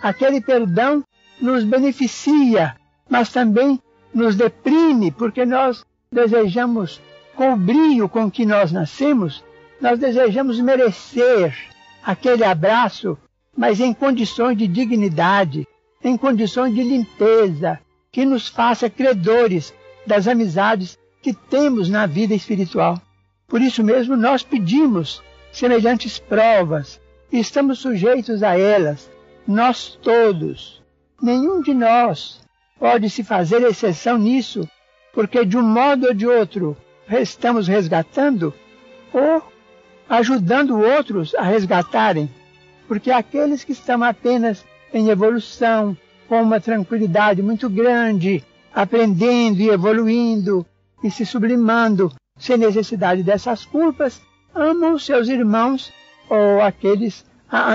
Aquele 0.00 0.40
perdão 0.40 1.02
nos 1.40 1.64
beneficia, 1.64 2.76
mas 3.10 3.32
também 3.32 3.82
nos 4.14 4.36
deprime, 4.36 5.10
porque 5.10 5.44
nós 5.44 5.84
desejamos, 6.12 7.00
com 7.34 7.54
o 7.54 8.08
com 8.08 8.30
que 8.30 8.44
nós 8.44 8.70
nascemos, 8.70 9.42
nós 9.80 9.98
desejamos 9.98 10.60
merecer 10.60 11.56
aquele 12.04 12.44
abraço, 12.44 13.16
mas 13.56 13.80
em 13.80 13.94
condições 13.94 14.56
de 14.56 14.68
dignidade, 14.68 15.66
em 16.04 16.16
condições 16.16 16.74
de 16.74 16.82
limpeza, 16.82 17.80
que 18.12 18.24
nos 18.26 18.46
faça 18.46 18.90
credores 18.90 19.72
das 20.06 20.28
amizades 20.28 20.98
que 21.22 21.32
temos 21.32 21.88
na 21.88 22.06
vida 22.06 22.34
espiritual. 22.34 23.00
Por 23.48 23.60
isso 23.60 23.82
mesmo 23.82 24.16
nós 24.16 24.42
pedimos 24.42 25.22
semelhantes 25.52 26.18
provas 26.18 27.00
e 27.30 27.38
estamos 27.38 27.78
sujeitos 27.78 28.42
a 28.42 28.58
elas, 28.58 29.10
nós 29.46 29.98
todos. 30.02 30.82
Nenhum 31.20 31.62
de 31.62 31.72
nós 31.72 32.40
pode 32.78 33.08
se 33.08 33.22
fazer 33.22 33.62
exceção 33.62 34.18
nisso, 34.18 34.68
porque 35.12 35.44
de 35.44 35.56
um 35.56 35.62
modo 35.62 36.06
ou 36.06 36.14
de 36.14 36.26
outro 36.26 36.76
estamos 37.08 37.68
resgatando 37.68 38.54
ou 39.12 39.42
ajudando 40.08 40.80
outros 40.80 41.34
a 41.34 41.42
resgatarem, 41.42 42.30
porque 42.88 43.10
aqueles 43.10 43.64
que 43.64 43.72
estão 43.72 44.02
apenas 44.02 44.64
em 44.92 45.08
evolução, 45.08 45.96
com 46.28 46.42
uma 46.42 46.60
tranquilidade 46.60 47.42
muito 47.42 47.68
grande, 47.68 48.44
aprendendo 48.74 49.60
e 49.60 49.68
evoluindo 49.68 50.66
e 51.02 51.10
se 51.10 51.24
sublimando 51.26 52.12
sem 52.38 52.56
necessidade 52.56 53.22
dessas 53.22 53.64
culpas, 53.64 54.20
amam 54.54 54.98
seus 54.98 55.28
irmãos 55.28 55.92
ou 56.28 56.60
aqueles 56.62 57.24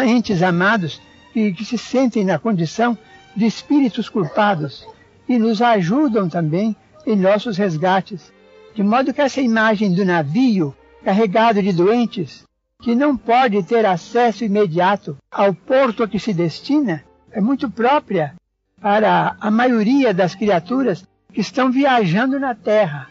entes 0.06 0.42
amados 0.42 1.02
que, 1.34 1.54
que 1.54 1.64
se 1.66 1.78
sentem 1.78 2.24
na 2.26 2.40
condição 2.40 2.98
de 3.36 3.46
espíritos 3.46 4.10
culpados 4.10 4.88
e 5.30 5.38
nos 5.38 5.62
ajudam 5.62 6.28
também 6.28 6.76
em 7.08 7.16
nossos 7.16 7.58
resgates. 7.58 8.34
De 8.76 8.84
modo 8.84 9.14
que 9.14 9.22
essa 9.22 9.40
imagem 9.40 9.94
do 9.94 10.04
navio 10.04 10.76
carregado 11.04 11.64
de 11.64 11.72
doentes, 11.72 12.46
que 12.82 12.94
não 12.94 13.16
pode 13.16 13.64
ter 13.64 13.86
acesso 13.86 14.44
imediato 14.44 15.18
ao 15.32 15.54
porto 15.54 16.04
a 16.04 16.08
que 16.08 16.20
se 16.20 16.34
destina, 16.34 17.04
é 17.32 17.40
muito 17.40 17.72
própria 17.72 18.36
para 18.82 19.38
a 19.40 19.50
maioria 19.50 20.14
das 20.14 20.36
criaturas 20.36 21.08
que 21.34 21.40
estão 21.40 21.72
viajando 21.72 22.38
na 22.40 22.54
Terra, 22.54 23.08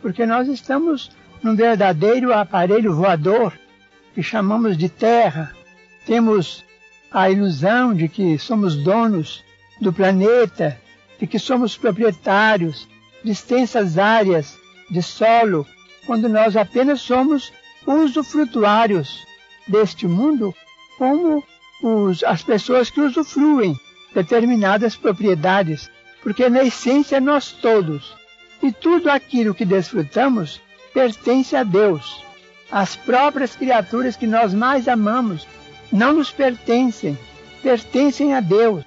porque 0.00 0.24
nós 0.24 0.46
estamos 0.46 1.10
num 1.42 1.56
verdadeiro 1.56 2.32
aparelho 2.32 2.94
voador 2.94 3.52
que 4.14 4.22
chamamos 4.22 4.76
de 4.78 4.88
Terra. 4.88 5.52
Temos 6.06 6.64
a 7.10 7.28
ilusão 7.28 7.92
de 7.92 8.08
que 8.08 8.38
somos 8.38 8.76
donos 8.76 9.44
do 9.80 9.92
planeta, 9.92 10.78
de 11.18 11.26
que 11.26 11.38
somos 11.38 11.76
proprietários 11.76 12.88
de 13.24 13.30
extensas 13.30 13.98
áreas 13.98 14.58
de 14.90 15.02
solo 15.02 15.66
quando 16.06 16.28
nós 16.28 16.56
apenas 16.56 17.00
somos 17.00 17.52
usufrutuários 17.86 19.24
deste 19.66 20.06
mundo, 20.06 20.54
como 20.98 21.42
os, 21.82 22.22
as 22.24 22.42
pessoas 22.42 22.90
que 22.90 23.00
usufruem 23.00 23.76
determinadas 24.14 24.96
propriedades, 24.96 25.90
porque 26.22 26.48
na 26.48 26.62
essência 26.62 27.20
nós 27.20 27.52
todos 27.52 28.14
e 28.62 28.70
tudo 28.70 29.10
aquilo 29.10 29.54
que 29.54 29.64
desfrutamos 29.64 30.60
pertence 30.92 31.56
a 31.56 31.64
Deus. 31.64 32.22
As 32.70 32.96
próprias 32.96 33.56
criaturas 33.56 34.16
que 34.16 34.26
nós 34.26 34.54
mais 34.54 34.88
amamos 34.88 35.46
não 35.90 36.14
nos 36.14 36.30
pertencem, 36.30 37.18
pertencem 37.62 38.34
a 38.34 38.40
Deus. 38.40 38.84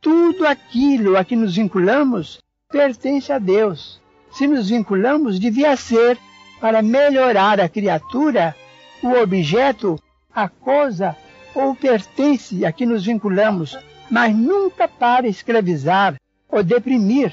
Tudo 0.00 0.46
aquilo 0.46 1.16
a 1.16 1.24
que 1.24 1.36
nos 1.36 1.56
vinculamos 1.56 2.38
pertence 2.70 3.32
a 3.32 3.38
Deus. 3.38 4.00
Se 4.30 4.46
nos 4.46 4.70
vinculamos, 4.70 5.40
devia 5.40 5.76
ser 5.76 6.16
para 6.60 6.82
melhorar 6.82 7.60
a 7.60 7.68
criatura, 7.68 8.54
o 9.02 9.10
objeto, 9.20 10.00
a 10.32 10.48
coisa 10.48 11.16
ou 11.52 11.74
pertence 11.74 12.64
a 12.64 12.70
que 12.70 12.86
nos 12.86 13.04
vinculamos, 13.04 13.76
mas 14.08 14.34
nunca 14.34 14.86
para 14.86 15.26
escravizar 15.26 16.14
ou 16.48 16.62
deprimir, 16.62 17.32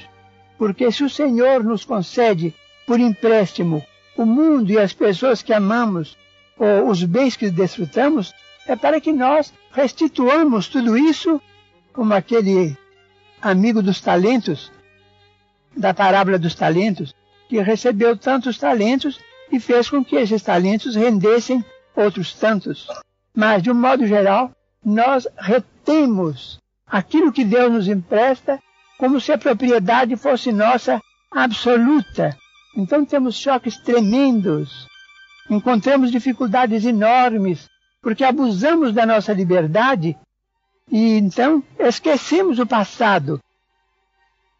porque 0.56 0.90
se 0.90 1.04
o 1.04 1.10
Senhor 1.10 1.62
nos 1.62 1.84
concede 1.84 2.52
por 2.84 2.98
empréstimo 2.98 3.84
o 4.16 4.26
mundo 4.26 4.72
e 4.72 4.78
as 4.78 4.92
pessoas 4.92 5.40
que 5.40 5.52
amamos, 5.52 6.16
ou 6.58 6.88
os 6.88 7.04
bens 7.04 7.36
que 7.36 7.48
desfrutamos, 7.50 8.34
é 8.66 8.74
para 8.74 9.00
que 9.00 9.12
nós 9.12 9.52
restituamos 9.70 10.66
tudo 10.66 10.98
isso, 10.98 11.40
como 11.92 12.12
aquele 12.12 12.76
amigo 13.40 13.80
dos 13.80 14.00
talentos, 14.00 14.72
da 15.76 15.94
parábola 15.94 16.38
dos 16.38 16.54
talentos, 16.54 17.14
que 17.48 17.60
recebeu 17.60 18.16
tantos 18.16 18.58
talentos 18.58 19.18
e 19.50 19.58
fez 19.58 19.88
com 19.88 20.04
que 20.04 20.16
esses 20.16 20.42
talentos 20.42 20.94
rendessem 20.94 21.64
outros 21.94 22.34
tantos. 22.34 22.86
Mas, 23.34 23.62
de 23.62 23.70
um 23.70 23.74
modo 23.74 24.06
geral, 24.06 24.52
nós 24.84 25.26
retemos 25.36 26.58
aquilo 26.86 27.32
que 27.32 27.44
Deus 27.44 27.72
nos 27.72 27.88
empresta 27.88 28.58
como 28.98 29.20
se 29.20 29.32
a 29.32 29.38
propriedade 29.38 30.16
fosse 30.16 30.52
nossa 30.52 31.00
absoluta. 31.30 32.36
Então 32.76 33.04
temos 33.04 33.36
choques 33.36 33.76
tremendos, 33.78 34.86
encontramos 35.50 36.10
dificuldades 36.10 36.84
enormes, 36.84 37.68
porque 38.02 38.24
abusamos 38.24 38.92
da 38.92 39.06
nossa 39.06 39.32
liberdade 39.32 40.16
e 40.90 41.18
então 41.18 41.62
esquecemos 41.78 42.58
o 42.58 42.66
passado 42.66 43.40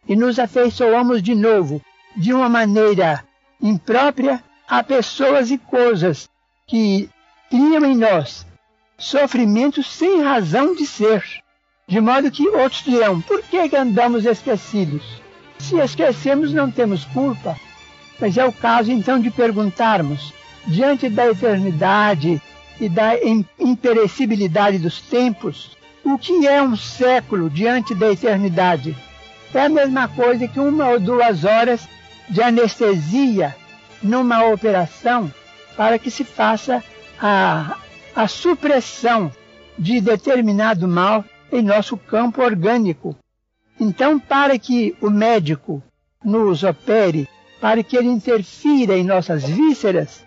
e 0.09 0.16
nos 0.16 0.38
afeiçoamos 0.38 1.22
de 1.22 1.34
novo 1.34 1.82
de 2.16 2.32
uma 2.32 2.48
maneira 2.48 3.24
imprópria 3.61 4.42
a 4.68 4.82
pessoas 4.82 5.50
e 5.50 5.59
coisas 5.59 6.28
que 6.66 7.09
criam 7.50 7.84
em 7.84 7.96
nós 7.96 8.46
sofrimentos 8.98 9.86
sem 9.86 10.22
razão 10.22 10.74
de 10.74 10.86
ser. 10.86 11.22
De 11.86 12.00
modo 12.00 12.30
que 12.30 12.48
outros 12.48 12.82
dirão: 12.82 13.20
por 13.20 13.42
que 13.42 13.74
andamos 13.76 14.26
esquecidos? 14.26 15.02
Se 15.59 15.76
esquecemos, 15.78 16.52
não 16.52 16.70
temos 16.70 17.04
culpa. 17.06 17.56
Mas 18.20 18.36
é 18.36 18.44
o 18.44 18.52
caso 18.52 18.90
então 18.90 19.20
de 19.20 19.30
perguntarmos, 19.30 20.32
diante 20.66 21.09
da 21.09 21.28
eternidade 21.28 22.42
e 22.80 22.88
da 22.88 23.12
imperecibilidade 23.59 24.78
dos 24.78 25.00
tempos, 25.00 25.76
o 26.04 26.18
que 26.18 26.46
é 26.46 26.61
um 26.61 26.76
século 26.76 27.48
diante 27.48 27.94
da 27.94 28.11
eternidade? 28.11 28.96
É 29.55 29.62
a 29.62 29.68
mesma 29.68 30.09
coisa 30.09 30.46
que 30.46 30.61
uma 30.61 30.90
ou 30.90 31.01
duas 31.01 31.44
horas 31.44 31.88
de 32.28 32.42
anestesia 32.42 33.57
numa 34.03 34.44
operação 34.46 35.32
para 35.76 35.99
que 35.99 36.11
se 36.11 36.22
faça 36.22 36.84
a, 37.20 37.76
a 38.14 38.28
supressão 38.28 39.32
de 39.78 40.01
determinado 40.01 40.86
mal 40.86 41.24
em 41.51 41.62
nosso 41.62 41.96
campo 41.96 42.42
orgânico. 42.42 43.16
Então, 43.80 44.18
para 44.18 44.59
que 44.59 44.94
o 45.01 45.09
médico 45.09 45.82
nos 46.22 46.62
opere, 46.62 47.28
para 47.61 47.82
que 47.82 47.96
ele 47.96 48.09
interfira 48.09 48.96
em 48.96 49.05
nossas 49.05 49.44
vísceras, 49.44 50.24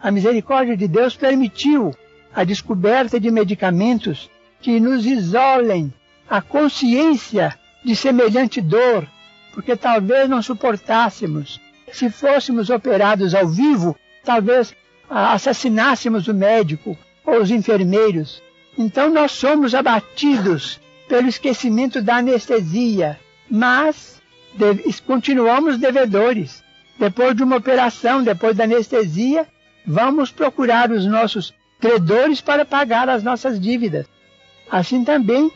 a 0.00 0.10
misericórdia 0.10 0.76
de 0.76 0.88
Deus 0.88 1.16
permitiu 1.16 1.94
a 2.34 2.42
descoberta 2.44 3.20
de 3.20 3.30
medicamentos 3.30 4.30
que 4.60 4.80
nos 4.80 5.04
isolem 5.04 5.92
a 6.28 6.40
consciência 6.40 7.56
de 7.84 7.96
semelhante 7.96 8.60
dor, 8.60 9.06
porque 9.52 9.76
talvez 9.76 10.28
não 10.28 10.42
suportássemos. 10.42 11.60
Se 11.92 12.08
fôssemos 12.10 12.70
operados 12.70 13.34
ao 13.34 13.46
vivo, 13.48 13.96
talvez 14.24 14.74
assassinássemos 15.10 16.26
o 16.28 16.34
médico 16.34 16.96
ou 17.24 17.40
os 17.40 17.50
enfermeiros. 17.50 18.42
Então 18.78 19.10
nós 19.10 19.32
somos 19.32 19.74
abatidos 19.74 20.80
pelo 21.08 21.28
esquecimento 21.28 22.00
da 22.00 22.16
anestesia, 22.16 23.20
mas 23.50 24.22
continuamos 25.06 25.76
devedores. 25.76 26.62
depois 26.98 27.34
de 27.34 27.42
uma 27.42 27.56
operação, 27.56 28.22
depois 28.22 28.56
da 28.56 28.64
anestesia, 28.64 29.46
vamos 29.86 30.30
procurar 30.30 30.90
os 30.90 31.04
nossos 31.04 31.52
credores 31.80 32.40
para 32.40 32.64
pagar 32.64 33.08
as 33.08 33.22
nossas 33.22 33.60
dívidas. 33.60 34.06
Assim 34.70 35.04
também 35.04 35.50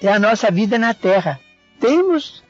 é 0.00 0.12
a 0.12 0.18
nossa 0.18 0.50
vida 0.50 0.78
na 0.78 0.94
terra. 0.94 1.40
Temos, 1.82 2.44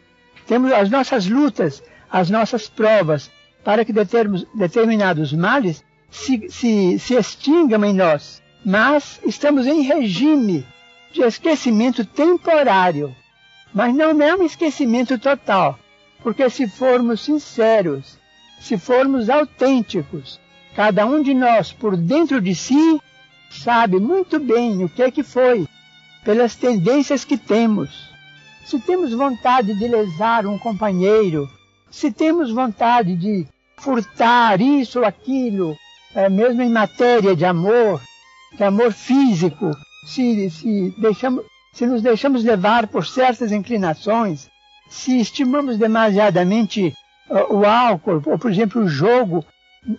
temos 0.47 0.71
as 0.73 0.91
nossas 0.91 1.27
lutas, 1.27 1.83
as 2.11 2.29
nossas 2.29 2.69
provas, 2.69 3.31
para 3.65 3.83
que 3.83 3.91
determinados 3.91 5.33
males 5.33 5.83
se, 6.11 6.51
se, 6.51 6.99
se 6.99 7.15
extingam 7.15 7.83
em 7.83 7.95
nós. 7.95 8.43
Mas 8.63 9.19
estamos 9.25 9.67
em 9.67 9.81
regime 9.81 10.67
de 11.15 11.23
esquecimento 11.23 12.05
temporário. 12.05 13.17
Mas 13.73 13.95
não 13.95 14.21
é 14.21 14.35
um 14.35 14.45
esquecimento 14.45 15.19
total, 15.19 15.79
porque 16.23 16.51
se 16.51 16.69
formos 16.69 17.23
sinceros, 17.23 18.19
se 18.61 18.77
formos 18.77 19.31
autênticos, 19.31 20.39
cada 20.77 21.07
um 21.07 21.23
de 21.23 21.33
nós 21.33 21.73
por 21.73 21.97
dentro 21.97 22.39
de 22.39 22.55
si 22.55 23.01
sabe 23.51 23.99
muito 23.99 24.39
bem 24.39 24.85
o 24.85 24.91
que 24.91 25.03
é 25.03 25.11
que 25.11 25.23
foi, 25.23 25.67
pelas 26.23 26.55
tendências 26.55 27.25
que 27.25 27.39
temos. 27.39 28.12
Se 28.65 28.79
temos 28.79 29.13
vontade 29.13 29.75
de 29.75 29.89
lesar 29.89 30.47
um 30.47 30.59
companheiro, 30.59 31.49
se 31.91 32.11
temos 32.11 32.51
vontade 32.51 33.17
de 33.17 33.47
furtar 33.79 34.61
isso 34.61 35.01
ou 35.01 35.05
aquilo, 35.05 35.77
é, 36.15 36.29
mesmo 36.29 36.63
em 36.63 36.71
matéria 36.71 37.35
de 37.35 37.45
amor, 37.45 38.01
de 38.57 38.63
amor 38.65 38.93
físico, 38.93 39.71
se, 40.07 40.51
se, 40.51 40.95
deixamos, 40.99 41.45
se 41.73 41.87
nos 41.87 42.03
deixamos 42.03 42.45
levar 42.45 42.87
por 42.87 43.07
certas 43.07 43.53
inclinações, 43.53 44.49
se 44.89 45.21
estimamos 45.21 45.79
demasiadamente 45.79 46.95
uh, 47.31 47.55
o 47.55 47.65
álcool, 47.65 48.23
ou 48.27 48.39
por 48.39 48.51
exemplo 48.51 48.83
o 48.83 48.89
jogo, 48.89 49.45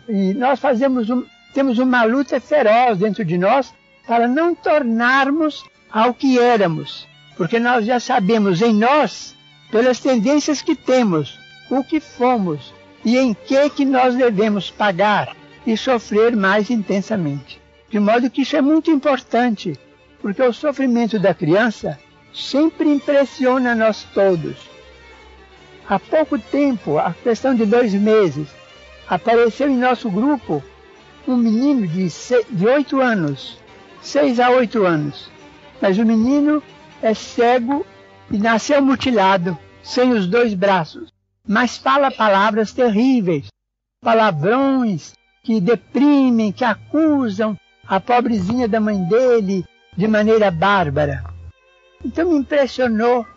e 0.07 0.33
nós 0.33 0.59
fazemos 0.59 1.09
um, 1.09 1.25
temos 1.53 1.79
uma 1.79 2.03
luta 2.03 2.39
feroz 2.39 2.99
dentro 2.99 3.25
de 3.25 3.37
nós 3.37 3.73
para 4.07 4.27
não 4.27 4.53
tornarmos 4.53 5.63
ao 5.91 6.13
que 6.13 6.39
éramos, 6.39 7.07
porque 7.37 7.59
nós 7.59 7.85
já 7.85 7.99
sabemos 7.99 8.61
em 8.61 8.73
nós, 8.73 9.35
pelas 9.71 9.99
tendências 9.99 10.61
que 10.61 10.75
temos, 10.75 11.39
o 11.69 11.83
que 11.83 11.99
fomos 11.99 12.73
e 13.03 13.17
em 13.17 13.33
que 13.33 13.69
que 13.69 13.85
nós 13.85 14.15
devemos 14.15 14.69
pagar 14.69 15.35
e 15.65 15.75
sofrer 15.75 16.35
mais 16.35 16.69
intensamente. 16.69 17.61
De 17.89 17.99
modo 17.99 18.29
que 18.29 18.41
isso 18.41 18.55
é 18.55 18.61
muito 18.61 18.91
importante, 18.91 19.77
porque 20.21 20.41
o 20.41 20.53
sofrimento 20.53 21.19
da 21.19 21.33
criança 21.33 21.99
sempre 22.33 22.89
impressiona 22.89 23.75
nós 23.75 24.03
todos. 24.13 24.57
Há 25.87 25.99
pouco 25.99 26.39
tempo, 26.39 26.97
a 26.97 27.13
questão 27.13 27.53
de 27.53 27.65
dois 27.65 27.93
meses, 27.93 28.47
apareceu 29.07 29.69
em 29.69 29.77
nosso 29.77 30.09
grupo 30.09 30.63
um 31.27 31.35
menino 31.35 31.87
de, 31.87 32.07
de 32.49 32.65
8 32.65 33.01
anos, 33.01 33.57
6 34.01 34.39
a 34.39 34.49
8 34.49 34.85
anos. 34.85 35.29
Mas 35.81 35.97
o 35.97 36.05
menino 36.05 36.63
é 37.03 37.13
cego 37.13 37.85
e 38.31 38.37
nasceu 38.37 38.81
mutilado, 38.81 39.57
sem 39.83 40.11
os 40.11 40.25
dois 40.25 40.53
braços. 40.53 41.11
Mas 41.45 41.77
fala 41.77 42.09
palavras 42.09 42.71
terríveis, 42.71 43.47
palavrões 44.01 45.13
que 45.43 45.59
deprimem, 45.59 46.53
que 46.53 46.63
acusam 46.63 47.57
a 47.85 47.99
pobrezinha 47.99 48.67
da 48.67 48.79
mãe 48.79 49.03
dele 49.03 49.65
de 49.95 50.07
maneira 50.07 50.49
bárbara. 50.49 51.23
Então 52.03 52.31
me 52.31 52.37
impressionou 52.37 53.27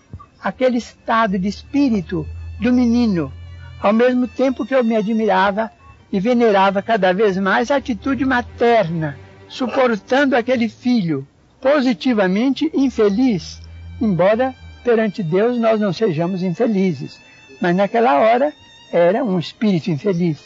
aquele 0.40 0.78
estado 0.78 1.36
de 1.36 1.48
espírito 1.48 2.24
do 2.60 2.72
menino, 2.72 3.32
ao 3.80 3.92
mesmo 3.92 4.28
tempo 4.28 4.64
que 4.64 4.74
eu 4.74 4.84
me 4.84 4.94
admirava 4.94 5.72
e 6.12 6.20
venerava 6.20 6.80
cada 6.80 7.12
vez 7.12 7.36
mais 7.36 7.72
a 7.72 7.76
atitude 7.76 8.24
materna, 8.24 9.18
suportando 9.48 10.36
aquele 10.36 10.68
filho 10.68 11.26
positivamente 11.66 12.70
infeliz, 12.72 13.60
embora 14.00 14.54
perante 14.84 15.20
Deus 15.20 15.58
nós 15.58 15.80
não 15.80 15.92
sejamos 15.92 16.44
infelizes, 16.44 17.18
mas 17.60 17.74
naquela 17.74 18.20
hora 18.20 18.52
era 18.92 19.24
um 19.24 19.36
espírito 19.36 19.90
infeliz. 19.90 20.38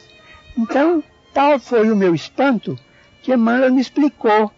Então, 0.56 1.04
tal 1.34 1.58
foi 1.58 1.90
o 1.90 1.96
meu 1.96 2.14
espanto 2.14 2.74
que 3.22 3.34
Emmanuel 3.34 3.74
me 3.74 3.82
explicou 3.82 4.50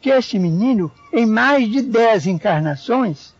que 0.00 0.08
este 0.08 0.38
menino, 0.38 0.90
em 1.12 1.26
mais 1.26 1.70
de 1.70 1.82
dez 1.82 2.26
encarnações, 2.26 3.34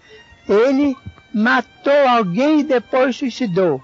ele 0.47 0.95
matou 1.33 2.07
alguém 2.07 2.61
e 2.61 2.65
depois 2.65 3.17
suicidou 3.17 3.83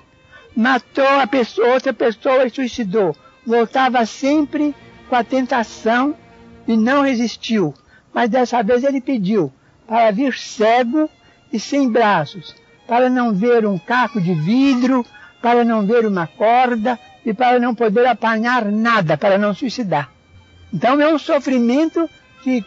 matou 0.56 1.06
a 1.06 1.26
pessoa, 1.26 1.74
outra 1.74 1.92
pessoa 1.92 2.46
e 2.46 2.50
suicidou. 2.50 3.14
Voltava 3.46 4.06
sempre 4.06 4.74
com 5.06 5.14
a 5.14 5.22
tentação 5.22 6.16
e 6.66 6.76
não 6.76 7.02
resistiu. 7.02 7.74
Mas 8.16 8.30
dessa 8.30 8.62
vez 8.62 8.82
ele 8.82 8.98
pediu 8.98 9.52
para 9.86 10.10
vir 10.10 10.32
cego 10.32 11.10
e 11.52 11.60
sem 11.60 11.86
braços, 11.86 12.56
para 12.88 13.10
não 13.10 13.34
ver 13.34 13.66
um 13.66 13.78
caco 13.78 14.18
de 14.18 14.32
vidro, 14.32 15.04
para 15.42 15.62
não 15.66 15.86
ver 15.86 16.06
uma 16.06 16.26
corda 16.26 16.98
e 17.26 17.34
para 17.34 17.58
não 17.58 17.74
poder 17.74 18.06
apanhar 18.06 18.64
nada, 18.64 19.18
para 19.18 19.36
não 19.36 19.52
suicidar. 19.52 20.10
Então 20.72 20.98
é 20.98 21.12
um 21.12 21.18
sofrimento 21.18 22.08
que 22.42 22.64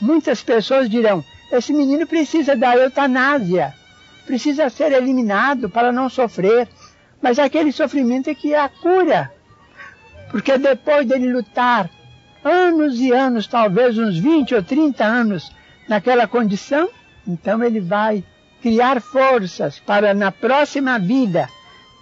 muitas 0.00 0.42
pessoas 0.42 0.88
dirão: 0.88 1.22
esse 1.52 1.70
menino 1.74 2.06
precisa 2.06 2.56
da 2.56 2.74
eutanásia, 2.74 3.74
precisa 4.24 4.70
ser 4.70 4.90
eliminado 4.92 5.68
para 5.68 5.92
não 5.92 6.08
sofrer. 6.08 6.66
Mas 7.20 7.38
aquele 7.38 7.72
sofrimento 7.72 8.30
é 8.30 8.34
que 8.34 8.54
é 8.54 8.60
a 8.60 8.70
cura. 8.70 9.30
Porque 10.30 10.56
depois 10.56 11.06
dele 11.06 11.30
lutar 11.30 11.90
anos 12.48 12.98
e 13.00 13.12
anos, 13.12 13.46
talvez 13.46 13.98
uns 13.98 14.18
20 14.18 14.54
ou 14.54 14.62
30 14.62 15.04
anos 15.04 15.52
naquela 15.88 16.26
condição, 16.26 16.88
então 17.26 17.62
ele 17.62 17.80
vai 17.80 18.24
criar 18.60 19.00
forças 19.00 19.78
para 19.78 20.14
na 20.14 20.32
próxima 20.32 20.98
vida 20.98 21.48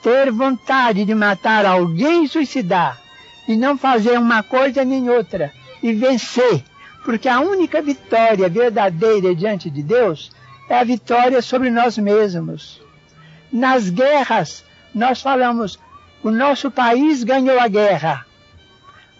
ter 0.02 0.30
vontade 0.30 1.04
de 1.04 1.14
matar 1.14 1.66
alguém 1.66 2.24
e 2.24 2.28
suicidar 2.28 3.00
e 3.48 3.56
não 3.56 3.76
fazer 3.76 4.18
uma 4.18 4.42
coisa 4.42 4.84
nem 4.84 5.08
outra 5.10 5.52
e 5.82 5.92
vencer, 5.92 6.64
porque 7.04 7.28
a 7.28 7.40
única 7.40 7.82
vitória 7.82 8.48
verdadeira 8.48 9.34
diante 9.34 9.70
de 9.70 9.82
Deus 9.82 10.30
é 10.68 10.78
a 10.78 10.84
vitória 10.84 11.40
sobre 11.42 11.70
nós 11.70 11.96
mesmos. 11.98 12.82
Nas 13.52 13.88
guerras 13.88 14.64
nós 14.94 15.20
falamos, 15.20 15.78
o 16.22 16.30
nosso 16.30 16.70
país 16.70 17.22
ganhou 17.22 17.60
a 17.60 17.68
guerra. 17.68 18.26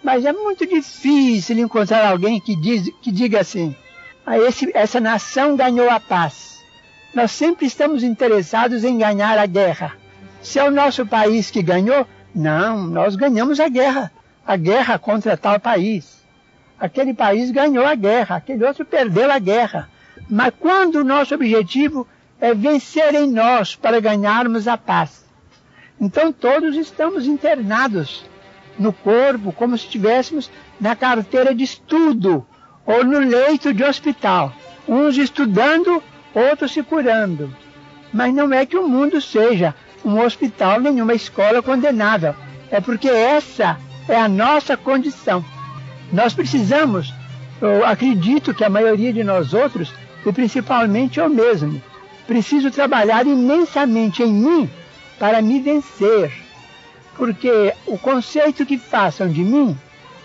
Mas 0.02 0.24
é 0.24 0.32
muito 0.32 0.66
difícil 0.66 1.58
encontrar 1.58 2.06
alguém 2.06 2.40
que, 2.40 2.54
diz, 2.54 2.90
que 3.02 3.10
diga 3.10 3.40
assim, 3.40 3.74
ah, 4.24 4.38
esse, 4.38 4.70
essa 4.74 5.00
nação 5.00 5.56
ganhou 5.56 5.90
a 5.90 6.00
paz. 6.00 6.60
Nós 7.14 7.32
sempre 7.32 7.66
estamos 7.66 8.02
interessados 8.02 8.84
em 8.84 8.98
ganhar 8.98 9.38
a 9.38 9.46
guerra. 9.46 9.96
Se 10.42 10.58
é 10.58 10.64
o 10.64 10.70
nosso 10.70 11.06
país 11.06 11.50
que 11.50 11.62
ganhou, 11.62 12.06
não, 12.34 12.86
nós 12.86 13.16
ganhamos 13.16 13.58
a 13.58 13.68
guerra. 13.68 14.12
A 14.46 14.56
guerra 14.56 14.98
contra 14.98 15.36
tal 15.36 15.58
país. 15.58 16.24
Aquele 16.78 17.14
país 17.14 17.50
ganhou 17.50 17.86
a 17.86 17.94
guerra, 17.94 18.36
aquele 18.36 18.64
outro 18.64 18.84
perdeu 18.84 19.30
a 19.30 19.38
guerra. 19.38 19.88
Mas 20.28 20.52
quando 20.60 20.96
o 20.96 21.04
nosso 21.04 21.34
objetivo 21.34 22.06
é 22.40 22.52
vencer 22.52 23.14
em 23.14 23.30
nós 23.30 23.74
para 23.74 23.98
ganharmos 23.98 24.68
a 24.68 24.76
paz, 24.76 25.24
então 25.98 26.32
todos 26.32 26.76
estamos 26.76 27.26
internados 27.26 28.24
no 28.78 28.92
corpo, 28.92 29.52
como 29.52 29.76
se 29.76 29.84
estivéssemos 29.84 30.50
na 30.80 30.94
carteira 30.94 31.54
de 31.54 31.64
estudo 31.64 32.46
ou 32.84 33.04
no 33.04 33.18
leito 33.18 33.72
de 33.72 33.82
hospital. 33.82 34.52
Uns 34.88 35.16
estudando, 35.16 36.02
outros 36.34 36.72
se 36.72 36.82
curando. 36.82 37.54
Mas 38.12 38.32
não 38.32 38.52
é 38.52 38.64
que 38.64 38.76
o 38.76 38.88
mundo 38.88 39.20
seja 39.20 39.74
um 40.04 40.20
hospital 40.20 40.80
nem 40.80 41.02
uma 41.02 41.14
escola 41.14 41.60
condenável. 41.60 42.34
É 42.70 42.80
porque 42.80 43.08
essa 43.08 43.78
é 44.08 44.16
a 44.16 44.28
nossa 44.28 44.76
condição. 44.76 45.44
Nós 46.12 46.32
precisamos, 46.32 47.12
eu 47.60 47.84
acredito 47.84 48.54
que 48.54 48.64
a 48.64 48.70
maioria 48.70 49.12
de 49.12 49.24
nós 49.24 49.52
outros, 49.52 49.92
e 50.24 50.32
principalmente 50.32 51.18
eu 51.18 51.28
mesmo, 51.28 51.82
preciso 52.26 52.70
trabalhar 52.70 53.26
imensamente 53.26 54.22
em 54.22 54.32
mim 54.32 54.70
para 55.18 55.42
me 55.42 55.60
vencer, 55.60 56.32
porque 57.16 57.72
o 57.86 57.98
conceito 57.98 58.66
que 58.66 58.78
façam 58.78 59.28
de 59.28 59.42
mim, 59.42 59.76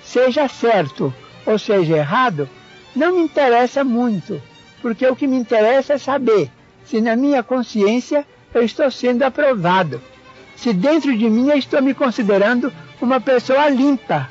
seja 0.04 0.48
certo 0.48 1.14
ou 1.46 1.58
seja 1.58 1.98
errado, 1.98 2.50
não 2.96 3.14
me 3.16 3.22
interessa 3.22 3.84
muito, 3.84 4.42
porque 4.82 5.06
o 5.08 5.16
que 5.16 5.28
me 5.28 5.38
interessa 5.38 5.94
é 5.94 5.98
saber 5.98 6.50
se 6.86 7.00
na 7.00 7.16
minha 7.16 7.42
consciência 7.42 8.26
eu 8.54 8.64
estou 8.64 8.92
sendo 8.92 9.24
aprovado, 9.24 10.02
se 10.56 10.74
dentro 10.74 11.18
de 11.18 11.30
mim 11.30 11.50
eu 11.50 11.58
estou 11.58 11.82
me 11.82 11.94
considerando 11.94 12.72
uma 13.02 13.22
pessoa 13.22 13.70
limpa, 13.70 14.30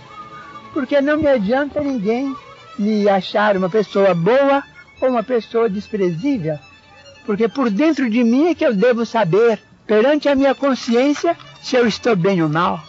porque 0.72 1.00
não 1.00 1.16
me 1.16 1.26
adianta 1.26 1.80
ninguém 1.80 2.34
me 2.78 3.08
achar 3.08 3.56
uma 3.56 3.68
pessoa 3.68 4.14
boa 4.14 4.62
ou 5.00 5.08
uma 5.08 5.22
pessoa 5.22 5.68
desprezível, 5.68 6.58
porque 7.24 7.48
por 7.48 7.70
dentro 7.70 8.08
de 8.11 8.22
mim 8.22 8.48
é 8.48 8.54
que 8.54 8.64
eu 8.64 8.74
devo 8.74 9.06
saber 9.06 9.58
perante 9.86 10.28
a 10.28 10.34
minha 10.34 10.54
consciência 10.54 11.36
se 11.62 11.76
eu 11.76 11.86
estou 11.86 12.16
bem 12.16 12.42
ou 12.42 12.48
mal. 12.48 12.82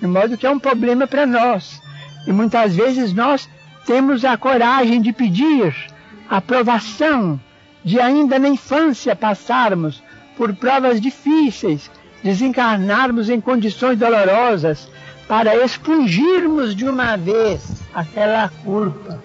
de 0.00 0.06
modo 0.06 0.36
que 0.36 0.46
é 0.46 0.50
um 0.50 0.58
problema 0.58 1.06
para 1.06 1.24
nós. 1.26 1.80
E 2.26 2.32
muitas 2.32 2.74
vezes 2.74 3.12
nós 3.12 3.48
temos 3.86 4.24
a 4.24 4.36
coragem 4.36 5.00
de 5.00 5.12
pedir 5.12 5.74
aprovação, 6.28 7.40
de 7.84 8.00
ainda 8.00 8.38
na 8.38 8.48
infância 8.48 9.14
passarmos 9.14 10.02
por 10.36 10.54
provas 10.54 11.00
difíceis, 11.00 11.90
desencarnarmos 12.22 13.28
em 13.28 13.40
condições 13.40 13.98
dolorosas, 13.98 14.88
para 15.28 15.56
expungirmos 15.64 16.74
de 16.74 16.84
uma 16.84 17.16
vez 17.16 17.82
aquela 17.94 18.48
culpa 18.64 19.20